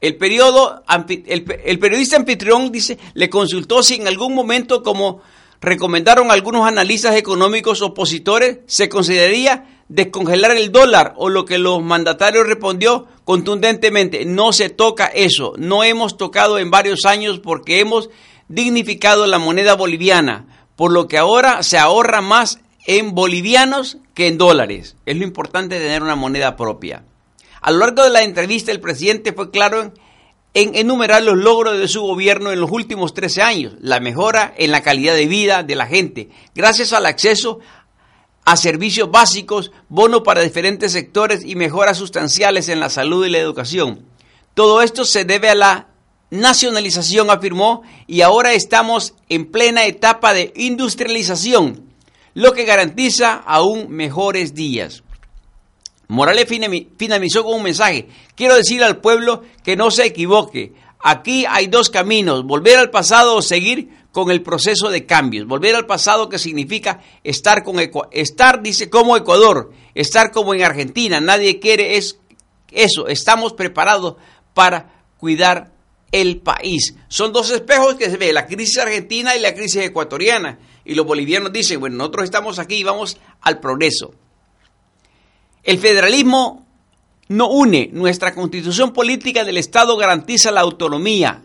El, 0.00 0.16
periodista 0.16 2.16
anfitrión 2.16 2.70
dice, 2.70 2.98
le 3.14 3.30
consultó 3.30 3.82
si 3.82 3.94
en 3.94 4.06
algún 4.06 4.34
momento, 4.34 4.82
como 4.82 5.22
recomendaron 5.60 6.30
algunos 6.30 6.66
analistas 6.66 7.16
económicos 7.16 7.80
opositores, 7.80 8.58
se 8.66 8.90
consideraría 8.90 9.75
descongelar 9.88 10.52
el 10.52 10.72
dólar 10.72 11.14
o 11.16 11.28
lo 11.28 11.44
que 11.44 11.58
los 11.58 11.82
mandatarios 11.82 12.46
respondió 12.46 13.06
contundentemente, 13.24 14.24
no 14.24 14.52
se 14.52 14.70
toca 14.70 15.06
eso, 15.06 15.54
no 15.56 15.84
hemos 15.84 16.16
tocado 16.16 16.58
en 16.58 16.70
varios 16.70 17.04
años 17.04 17.40
porque 17.40 17.80
hemos 17.80 18.08
dignificado 18.48 19.26
la 19.26 19.38
moneda 19.38 19.74
boliviana, 19.74 20.68
por 20.76 20.92
lo 20.92 21.08
que 21.08 21.18
ahora 21.18 21.62
se 21.62 21.78
ahorra 21.78 22.20
más 22.20 22.60
en 22.86 23.14
bolivianos 23.14 23.98
que 24.14 24.28
en 24.28 24.38
dólares. 24.38 24.96
Es 25.06 25.16
lo 25.16 25.24
importante 25.24 25.78
tener 25.78 26.02
una 26.02 26.14
moneda 26.14 26.56
propia. 26.56 27.04
A 27.60 27.72
lo 27.72 27.78
largo 27.78 28.04
de 28.04 28.10
la 28.10 28.22
entrevista, 28.22 28.70
el 28.70 28.80
presidente 28.80 29.32
fue 29.32 29.50
claro 29.50 29.82
en, 29.82 29.92
en 30.54 30.74
enumerar 30.76 31.22
los 31.22 31.36
logros 31.36 31.78
de 31.78 31.88
su 31.88 32.02
gobierno 32.02 32.52
en 32.52 32.60
los 32.60 32.70
últimos 32.70 33.12
13 33.12 33.42
años, 33.42 33.74
la 33.80 33.98
mejora 33.98 34.54
en 34.56 34.70
la 34.70 34.82
calidad 34.82 35.14
de 35.14 35.26
vida 35.26 35.64
de 35.64 35.74
la 35.74 35.86
gente, 35.86 36.28
gracias 36.54 36.92
al 36.92 37.06
acceso 37.06 37.58
a 38.46 38.56
servicios 38.56 39.10
básicos, 39.10 39.72
bono 39.88 40.22
para 40.22 40.40
diferentes 40.40 40.92
sectores 40.92 41.44
y 41.44 41.56
mejoras 41.56 41.98
sustanciales 41.98 42.68
en 42.68 42.78
la 42.78 42.90
salud 42.90 43.26
y 43.26 43.30
la 43.30 43.38
educación. 43.38 44.06
Todo 44.54 44.82
esto 44.82 45.04
se 45.04 45.24
debe 45.24 45.50
a 45.50 45.56
la 45.56 45.88
nacionalización, 46.30 47.28
afirmó, 47.28 47.82
y 48.06 48.20
ahora 48.20 48.52
estamos 48.52 49.14
en 49.28 49.50
plena 49.50 49.84
etapa 49.84 50.32
de 50.32 50.52
industrialización, 50.54 51.92
lo 52.34 52.52
que 52.52 52.64
garantiza 52.64 53.34
aún 53.34 53.90
mejores 53.90 54.54
días. 54.54 55.02
Morales 56.06 56.46
finalizó 56.46 57.42
con 57.42 57.54
un 57.54 57.64
mensaje. 57.64 58.06
Quiero 58.36 58.54
decir 58.54 58.84
al 58.84 58.98
pueblo 58.98 59.42
que 59.64 59.74
no 59.74 59.90
se 59.90 60.06
equivoque. 60.06 60.72
Aquí 61.00 61.46
hay 61.48 61.66
dos 61.66 61.90
caminos, 61.90 62.44
volver 62.44 62.78
al 62.78 62.90
pasado 62.90 63.34
o 63.34 63.42
seguir 63.42 63.90
con 64.16 64.30
el 64.30 64.40
proceso 64.40 64.88
de 64.88 65.04
cambios. 65.04 65.46
Volver 65.46 65.74
al 65.74 65.84
pasado 65.84 66.30
que 66.30 66.38
significa 66.38 67.02
estar 67.22 67.62
con 67.62 67.76
estar 68.12 68.62
dice 68.62 68.88
como 68.88 69.14
Ecuador, 69.14 69.74
estar 69.94 70.30
como 70.30 70.54
en 70.54 70.62
Argentina. 70.62 71.20
Nadie 71.20 71.60
quiere 71.60 71.98
es 71.98 72.18
eso. 72.72 73.08
Estamos 73.08 73.52
preparados 73.52 74.16
para 74.54 75.04
cuidar 75.18 75.70
el 76.12 76.38
país. 76.38 76.94
Son 77.08 77.30
dos 77.30 77.50
espejos 77.50 77.96
que 77.96 78.08
se 78.08 78.16
ve, 78.16 78.32
la 78.32 78.46
crisis 78.46 78.78
argentina 78.78 79.36
y 79.36 79.40
la 79.40 79.54
crisis 79.54 79.82
ecuatoriana. 79.82 80.60
Y 80.86 80.94
los 80.94 81.04
bolivianos 81.04 81.52
dicen, 81.52 81.78
bueno, 81.78 81.96
nosotros 81.96 82.24
estamos 82.24 82.58
aquí 82.58 82.76
y 82.76 82.84
vamos 82.84 83.18
al 83.42 83.60
progreso. 83.60 84.14
El 85.62 85.78
federalismo 85.78 86.66
no 87.28 87.50
une. 87.50 87.90
Nuestra 87.92 88.34
constitución 88.34 88.94
política 88.94 89.44
del 89.44 89.58
Estado 89.58 89.94
garantiza 89.98 90.50
la 90.52 90.62
autonomía. 90.62 91.42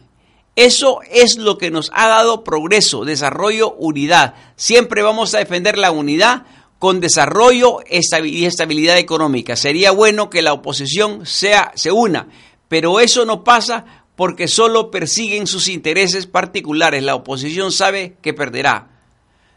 Eso 0.55 0.99
es 1.09 1.37
lo 1.37 1.57
que 1.57 1.71
nos 1.71 1.91
ha 1.93 2.07
dado 2.07 2.43
progreso, 2.43 3.05
desarrollo, 3.05 3.73
unidad. 3.73 4.35
Siempre 4.55 5.01
vamos 5.01 5.33
a 5.33 5.39
defender 5.39 5.77
la 5.77 5.91
unidad 5.91 6.43
con 6.77 6.99
desarrollo 6.99 7.79
y 7.89 8.45
estabilidad 8.45 8.97
económica. 8.97 9.55
Sería 9.55 9.91
bueno 9.91 10.29
que 10.29 10.41
la 10.41 10.53
oposición 10.53 11.25
sea, 11.25 11.71
se 11.75 11.91
una, 11.91 12.27
pero 12.67 12.99
eso 12.99 13.25
no 13.25 13.43
pasa 13.43 13.85
porque 14.15 14.47
solo 14.47 14.91
persiguen 14.91 15.47
sus 15.47 15.67
intereses 15.67 16.27
particulares. 16.27 17.03
La 17.03 17.15
oposición 17.15 17.71
sabe 17.71 18.17
que 18.21 18.33
perderá. 18.33 18.89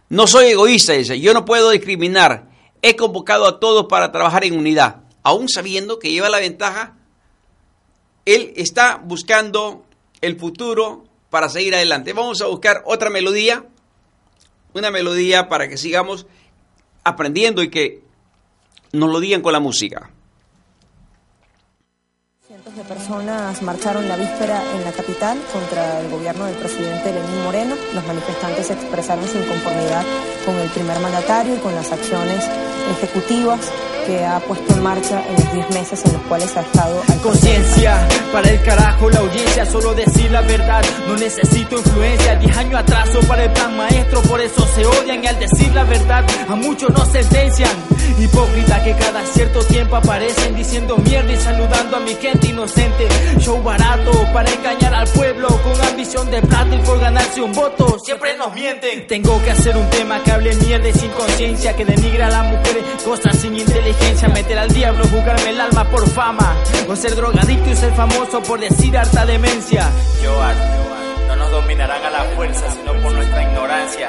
No 0.08 0.26
soy 0.26 0.48
egoísta, 0.48 0.92
dice, 0.92 1.18
yo 1.18 1.34
no 1.34 1.44
puedo 1.44 1.70
discriminar. 1.70 2.50
He 2.82 2.94
convocado 2.94 3.46
a 3.46 3.58
todos 3.58 3.86
para 3.86 4.12
trabajar 4.12 4.44
en 4.44 4.56
unidad, 4.58 5.00
aún 5.22 5.48
sabiendo 5.48 5.98
que 5.98 6.12
lleva 6.12 6.28
la 6.28 6.38
ventaja. 6.38 6.96
Él 8.26 8.52
está 8.56 9.00
buscando 9.02 9.84
el 10.24 10.38
futuro 10.38 11.04
para 11.30 11.48
seguir 11.48 11.74
adelante. 11.74 12.12
Vamos 12.12 12.40
a 12.40 12.46
buscar 12.46 12.82
otra 12.86 13.10
melodía, 13.10 13.64
una 14.72 14.90
melodía 14.90 15.48
para 15.48 15.68
que 15.68 15.76
sigamos 15.76 16.26
aprendiendo 17.02 17.62
y 17.62 17.70
que 17.70 18.02
nos 18.92 19.10
lo 19.10 19.20
digan 19.20 19.42
con 19.42 19.52
la 19.52 19.60
música. 19.60 20.10
Cientos 22.46 22.76
de 22.76 22.84
personas 22.84 23.62
marcharon 23.62 24.08
la 24.08 24.16
víspera 24.16 24.62
en 24.74 24.84
la 24.84 24.92
capital 24.92 25.38
contra 25.52 26.00
el 26.00 26.10
gobierno 26.10 26.46
del 26.46 26.56
presidente 26.56 27.12
Lenín 27.12 27.44
Moreno. 27.44 27.74
Los 27.94 28.06
manifestantes 28.06 28.70
expresaron 28.70 29.26
su 29.28 29.38
inconformidad 29.38 30.04
con 30.46 30.54
el 30.56 30.70
primer 30.70 30.98
mandatario 31.00 31.56
y 31.56 31.58
con 31.58 31.74
las 31.74 31.90
acciones 31.92 32.44
ejecutivas 32.92 33.70
que 34.06 34.24
ha 34.24 34.38
puesto 34.40 34.74
en 34.74 34.82
marcha 34.82 35.22
en 35.28 35.34
los 35.34 35.52
10 35.52 35.70
meses 35.70 36.02
en 36.04 36.12
los 36.12 36.22
cuales 36.22 36.56
ha 36.56 36.60
estado 36.60 37.02
Conciencia, 37.22 38.06
para 38.32 38.50
el 38.50 38.62
carajo 38.62 39.08
la 39.10 39.20
audiencia, 39.20 39.64
solo 39.64 39.94
decir 39.94 40.30
la 40.30 40.42
verdad, 40.42 40.84
no 41.08 41.16
necesito 41.16 41.78
influencia, 41.78 42.36
10 42.36 42.56
años 42.56 42.80
atraso 42.80 43.20
para 43.20 43.44
el 43.44 43.50
plan 43.52 43.76
maestro, 43.76 44.20
por 44.22 44.40
eso 44.40 44.66
se 44.74 44.84
odian 44.84 45.24
y 45.24 45.26
al 45.26 45.38
decir 45.38 45.74
la 45.74 45.84
verdad 45.84 46.24
a 46.48 46.54
muchos 46.54 46.90
nos 46.90 47.08
sentencian. 47.08 47.70
Hipócrita 48.18 48.82
que 48.84 48.94
cada 48.94 49.24
cierto 49.26 49.60
tiempo 49.64 49.96
aparecen 49.96 50.54
diciendo 50.54 50.96
mierda 50.98 51.32
y 51.32 51.36
saludando 51.36 51.96
a 51.96 52.00
mi 52.00 52.14
gente 52.14 52.48
inocente. 52.48 53.08
Show 53.38 53.62
barato 53.62 54.12
para 54.32 54.50
engañar 54.50 54.94
al 54.94 55.08
pueblo 55.08 55.48
con 55.48 55.80
ambición 55.80 56.30
de 56.30 56.40
plata 56.42 56.74
y 56.74 56.78
por 56.78 57.00
ganarse 57.00 57.40
un 57.42 57.52
voto. 57.52 57.98
Siempre 57.98 58.36
nos 58.36 58.54
mienten. 58.54 59.06
Tengo 59.06 59.42
que 59.42 59.50
hacer 59.50 59.76
un 59.76 59.88
tema 59.90 60.22
que 60.22 60.30
hable 60.30 60.54
mierda 60.56 60.88
y 60.88 60.92
sin 60.92 61.10
conciencia, 61.10 61.74
que 61.74 61.84
denigra 61.84 62.26
a 62.26 62.30
las 62.30 62.46
mujeres, 62.46 62.84
cosas 63.04 63.36
sin 63.36 63.56
inteligencia, 63.56 63.93
meter 64.28 64.58
al 64.58 64.68
diablo, 64.68 65.04
jugarme 65.08 65.50
el 65.50 65.60
alma 65.60 65.84
por 65.84 66.08
fama, 66.08 66.56
o 66.88 66.96
ser 66.96 67.14
drogadicto 67.14 67.70
y 67.70 67.76
ser 67.76 67.92
famoso 67.94 68.42
por 68.42 68.60
decir 68.60 68.96
harta 68.96 69.24
demencia. 69.26 69.90
Joan, 70.24 70.56
no 71.28 71.36
nos 71.36 71.50
dominarán 71.50 72.04
a 72.04 72.10
la 72.10 72.24
fuerza, 72.36 72.70
sino 72.70 72.92
por 73.02 73.12
nuestra 73.12 73.42
ignorancia. 73.42 74.08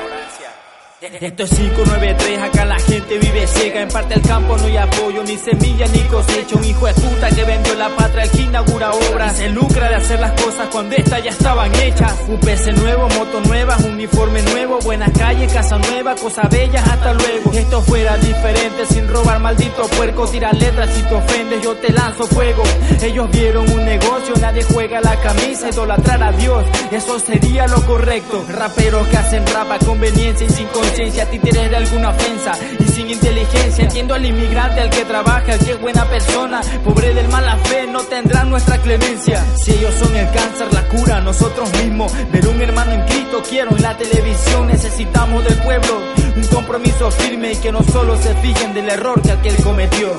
Esto 1.02 1.44
es 1.44 1.50
593, 1.50 2.42
acá 2.42 2.64
la 2.64 2.80
gente 2.80 3.20
vive 3.20 3.46
ciega, 3.48 3.82
en 3.82 3.90
parte 3.90 4.14
el 4.14 4.22
campo 4.22 4.56
no 4.56 4.66
hay 4.66 4.78
apoyo, 4.78 5.24
ni 5.24 5.36
semilla 5.36 5.86
ni 5.88 6.00
cosecha, 6.04 6.56
un 6.56 6.64
hijo 6.64 6.88
de 6.88 6.94
puta 6.94 7.30
que 7.32 7.44
vendió 7.44 7.76
la 7.76 7.90
patria, 7.90 8.24
el 8.24 8.32
que 8.32 8.42
inaugura 8.44 8.92
obras, 8.92 9.36
se 9.36 9.50
lucra 9.50 9.90
de 9.90 9.96
hacer 9.96 10.22
las 10.22 10.32
cosas 10.42 10.70
cuando 10.72 10.96
estas 10.96 11.22
ya 11.22 11.32
estaban 11.32 11.76
hechas. 11.76 12.16
Un 12.30 12.40
PC 12.40 12.72
nuevo, 12.72 13.10
moto 13.10 13.42
nueva, 13.42 13.76
uniforme 13.86 14.42
nuevo, 14.44 14.80
buenas 14.86 15.12
calles, 15.12 15.52
casa 15.52 15.78
nueva, 15.78 16.16
cosas 16.16 16.50
bellas, 16.50 16.88
hasta 16.88 17.14
luego. 17.14 17.52
Esto 17.52 17.82
fuera 17.82 18.16
diferente, 18.18 18.86
sin 18.86 19.08
robar 19.10 19.42
maldito 19.42 19.82
puerco, 19.98 20.26
tirar 20.28 20.56
letras 20.56 20.90
si 20.96 21.02
te 21.02 21.14
ofendes, 21.14 21.62
yo 21.62 21.76
te 21.76 21.92
lanzo 21.92 22.26
fuego. 22.26 22.64
Ellos 23.02 23.30
vieron 23.32 23.70
un 23.70 23.84
negocio, 23.84 24.34
nadie 24.40 24.64
juega 24.64 25.02
la 25.02 25.20
camisa, 25.20 25.70
idolatrar 25.70 26.24
a 26.24 26.32
Dios, 26.32 26.64
eso 26.90 27.20
sería 27.20 27.68
lo 27.68 27.86
correcto. 27.86 28.46
Raperos 28.50 29.06
que 29.10 29.18
hacen 29.18 29.46
rap 29.48 29.72
a 29.72 29.80
conveniencia 29.80 30.48
y 30.48 30.50
sin 30.50 30.68
conciencia, 30.96 31.30
títeres 31.30 31.70
de 31.70 31.76
alguna 31.76 32.10
ofensa 32.12 32.54
y 32.80 32.88
sin 32.88 33.10
inteligencia. 33.10 33.84
Entiendo 33.84 34.14
al 34.14 34.26
inmigrante, 34.26 34.80
al 34.80 34.90
que 34.90 35.04
trabaja, 35.04 35.52
al 35.52 35.60
que 35.60 35.72
es 35.72 35.82
buena 35.82 36.06
persona, 36.06 36.62
pobre 36.86 37.14
del 37.14 37.28
mala 37.28 37.58
fe 37.58 37.86
no 37.86 38.00
tendrán 38.04 38.50
nuestra 38.50 38.78
clemencia. 38.78 39.46
Si 39.62 39.74
ellos 39.74 39.94
son 39.96 40.16
el 40.16 40.32
cáncer, 40.32 40.68
la 40.72 40.88
cura, 40.88 41.20
nosotros 41.20 41.70
mismos. 41.84 42.14
Ver 42.32 42.48
un 42.48 42.62
hermano 42.62 42.94
en 42.94 43.02
Cristo 43.08 43.44
quiero 43.50 43.76
en 43.76 43.82
la 43.82 43.98
televisión. 43.98 44.68
Necesitamos 44.68 45.44
del 45.44 45.58
pueblo 45.58 46.00
un 46.34 46.48
compromiso 46.48 47.12
firme 47.12 47.52
y 47.52 47.56
que 47.58 47.74
no 47.74 47.84
solo 47.84 48.16
se 48.16 48.34
fijen 48.36 48.74
del 48.74 48.88
error 48.88 49.22
que 49.22 49.34
aquel 49.34 49.56
cometió. 49.64 50.14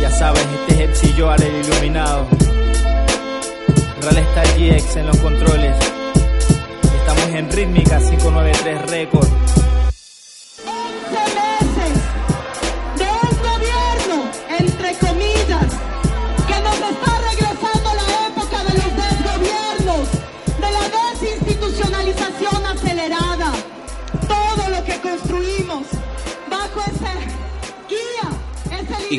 Ya 0.00 0.10
sabes, 0.10 0.44
este 0.68 0.84
es 0.84 1.04
el 1.04 1.14
yo 1.14 1.32
el 1.32 1.64
iluminado. 1.64 2.26
Real 4.00 4.18
está 4.18 4.42
GX 4.42 4.96
en 4.96 5.06
los 5.06 5.16
controles. 5.18 5.76
Estamos 6.98 7.28
en 7.36 7.52
rítmica 7.52 7.98
593 7.98 8.90
Record. 8.90 9.61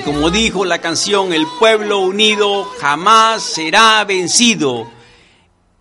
Como 0.04 0.30
dijo 0.30 0.66
la 0.66 0.80
canción, 0.80 1.34
el 1.34 1.46
pueblo 1.60 2.00
unido 2.00 2.66
jamás 2.80 3.44
será 3.44 4.04
vencido. 4.04 4.90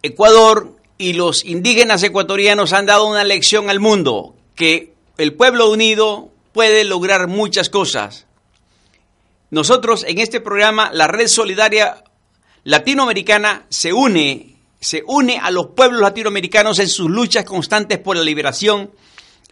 Ecuador 0.02 0.76
y 0.96 1.14
los 1.14 1.44
indígenas 1.44 2.02
ecuatorianos 2.02 2.72
han 2.72 2.86
dado 2.86 3.06
una 3.06 3.24
lección 3.24 3.68
al 3.68 3.80
mundo, 3.80 4.36
que 4.54 4.94
el 5.18 5.34
pueblo 5.34 5.70
unido 5.70 6.30
puede 6.52 6.84
lograr 6.84 7.26
muchas 7.26 7.68
cosas. 7.68 8.26
Nosotros 9.50 10.04
en 10.06 10.18
este 10.18 10.40
programa, 10.40 10.90
la 10.92 11.08
Red 11.08 11.26
Solidaria 11.26 12.04
Latinoamericana 12.64 13.66
se 13.70 13.92
une, 13.92 14.56
se 14.80 15.02
une 15.06 15.38
a 15.38 15.50
los 15.50 15.68
pueblos 15.68 16.00
latinoamericanos 16.00 16.78
en 16.78 16.88
sus 16.88 17.10
luchas 17.10 17.44
constantes 17.44 17.98
por 17.98 18.16
la 18.16 18.22
liberación, 18.22 18.92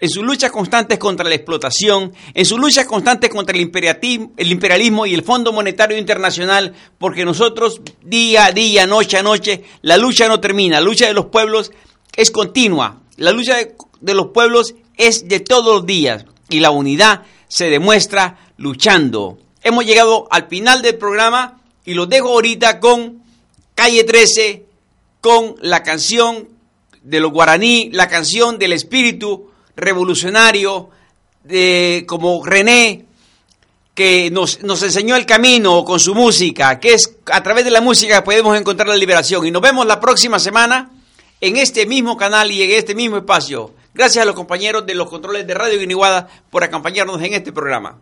en 0.01 0.09
sus 0.09 0.25
luchas 0.25 0.51
constantes 0.51 0.99
contra 0.99 1.29
la 1.29 1.35
explotación, 1.35 2.13
en 2.33 2.47
sus 2.47 2.59
luchas 2.59 2.87
constantes 2.87 3.29
contra 3.29 3.55
el 3.55 3.61
imperialismo, 3.61 4.33
el 4.37 4.51
imperialismo 4.51 5.05
y 5.05 5.15
el 5.15 5.23
Fondo 5.23 5.53
Monetario 5.53 5.99
Internacional, 5.99 6.75
porque 6.99 7.25
nosotros 7.25 7.83
día 8.03 8.47
a 8.47 8.53
día, 8.53 8.87
noche 8.87 9.19
a 9.19 9.23
noche, 9.23 9.63
la 9.83 9.99
lucha 9.99 10.27
no 10.27 10.41
termina, 10.41 10.81
la 10.81 10.87
lucha 10.87 11.07
de 11.07 11.13
los 11.13 11.27
pueblos 11.27 11.71
es 12.17 12.31
continua, 12.31 13.03
la 13.17 13.33
lucha 13.33 13.57
de, 14.01 14.15
los 14.15 14.29
pueblos 14.29 14.75
es 14.97 15.29
de 15.29 15.41
todos 15.41 15.77
los 15.77 15.87
días 15.87 16.25
y 16.49 16.61
la 16.61 16.71
unidad 16.71 17.23
se 17.49 17.69
demuestra 17.69 18.39
luchando. 18.57 19.39
Hemos 19.63 19.85
llegado 19.85 20.27
al 20.31 20.49
final 20.49 20.81
del 20.81 20.97
programa 20.97 21.61
y 21.85 21.93
los 21.93 22.09
dejo 22.09 22.29
ahorita 22.29 22.81
con 22.81 23.23
Calle 23.75 24.05
13, 24.05 24.65
con 25.21 25.57
la 25.61 25.83
canción 25.83 26.49
de 27.03 27.21
los 27.21 27.33
guaraní, 27.33 27.91
la 27.93 28.09
canción 28.09 28.59
del 28.59 28.73
espíritu 28.73 29.50
revolucionario, 29.81 30.91
de, 31.45 32.05
como 32.07 32.45
René, 32.45 33.07
que 33.95 34.31
nos, 34.31 34.63
nos 34.63 34.83
enseñó 34.83 35.17
el 35.17 35.27
camino 35.27 35.85
con 35.85 36.01
su 36.01 36.15
música, 36.15 36.79
que 36.79 36.95
es 36.95 37.19
a 37.31 37.43
través 37.43 37.65
de 37.65 37.71
la 37.71 37.81
música 37.81 38.25
podemos 38.25 38.59
encontrar 38.59 38.89
la 38.89 38.97
liberación. 38.97 39.47
Y 39.47 39.51
nos 39.51 39.63
vemos 39.63 39.87
la 39.87 40.01
próxima 40.01 40.39
semana 40.39 40.91
en 41.41 41.57
este 41.57 41.87
mismo 41.87 42.17
canal 42.17 42.51
y 42.51 42.63
en 42.63 42.71
este 42.71 42.95
mismo 42.95 43.17
espacio. 43.17 43.73
Gracias 43.93 44.23
a 44.23 44.27
los 44.27 44.35
compañeros 44.35 44.87
de 44.87 44.95
los 44.95 45.09
controles 45.09 45.47
de 45.47 45.55
Radio 45.55 45.79
Guiniguada 45.79 46.29
por 46.51 46.63
acompañarnos 46.63 47.21
en 47.23 47.35
este 47.35 47.53
programa. 47.53 47.99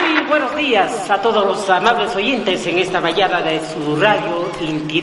Muy 0.00 0.24
buenos 0.28 0.56
días 0.56 1.08
a 1.08 1.22
todos 1.22 1.46
los 1.46 1.70
amables 1.70 2.14
oyentes 2.16 2.66
en 2.66 2.78
esta 2.78 3.00
mañana 3.00 3.40
de 3.40 3.60
su 3.60 3.96
radio 3.96 4.50
Inti 4.60 5.00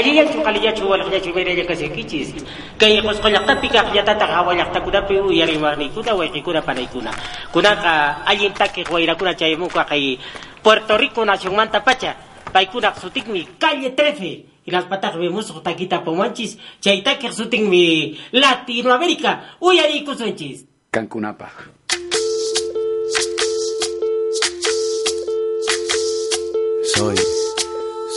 Raymi. 0.00 0.18
Aliyachu 0.18 0.42
kaliyachu 0.42 0.90
walakyachu 0.90 1.34
mereya 1.34 1.64
kasikichis. 1.64 2.34
Kay 2.78 3.00
qusqollaqtapiqa 3.02 3.84
qillatata 3.84 4.26
qhawallaqtakunapi 4.26 5.20
uyariwarniykuna 5.20 6.14
wayqikuna 6.14 6.62
panaykuna. 6.62 7.10
Kunaqa 7.52 8.24
allin 8.26 8.52
takiq 8.52 8.90
wayrakuna 8.90 9.34
chaymuqa 9.34 9.84
kay 9.84 10.18
Puerto 10.62 10.96
Rico 10.96 11.24
nacionmanta 11.24 11.80
pacha. 11.80 12.16
Paykunaq 12.52 12.98
sutikmi 13.00 13.46
calle 13.58 13.90
13. 13.90 14.66
Hinaspataj 14.66 15.16
vemos 15.16 15.52
taquita 15.62 16.00
pomanchis. 16.00 16.58
Chay 16.80 17.02
takiq 17.02 17.32
sutinmi 17.32 18.16
Latinoamérica. 18.32 19.60
Uyariykusunchis. 19.60 20.64
Cancunapa. 20.90 21.48
Soy, 26.90 27.14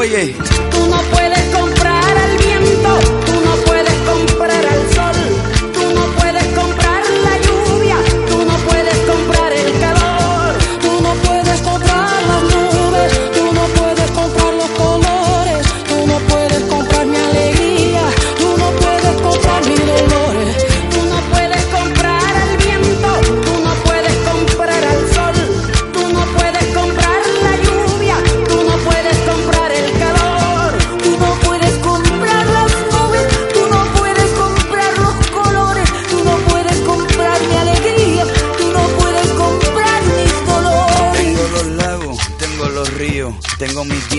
oye, 0.00 0.34
Tú 0.70 0.86
no 0.86 1.02
puedes 1.10 1.38
comprar 1.54 2.16
al 2.16 2.38
viento, 2.38 3.19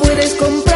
puedes 0.00 0.34
comprar 0.34 0.73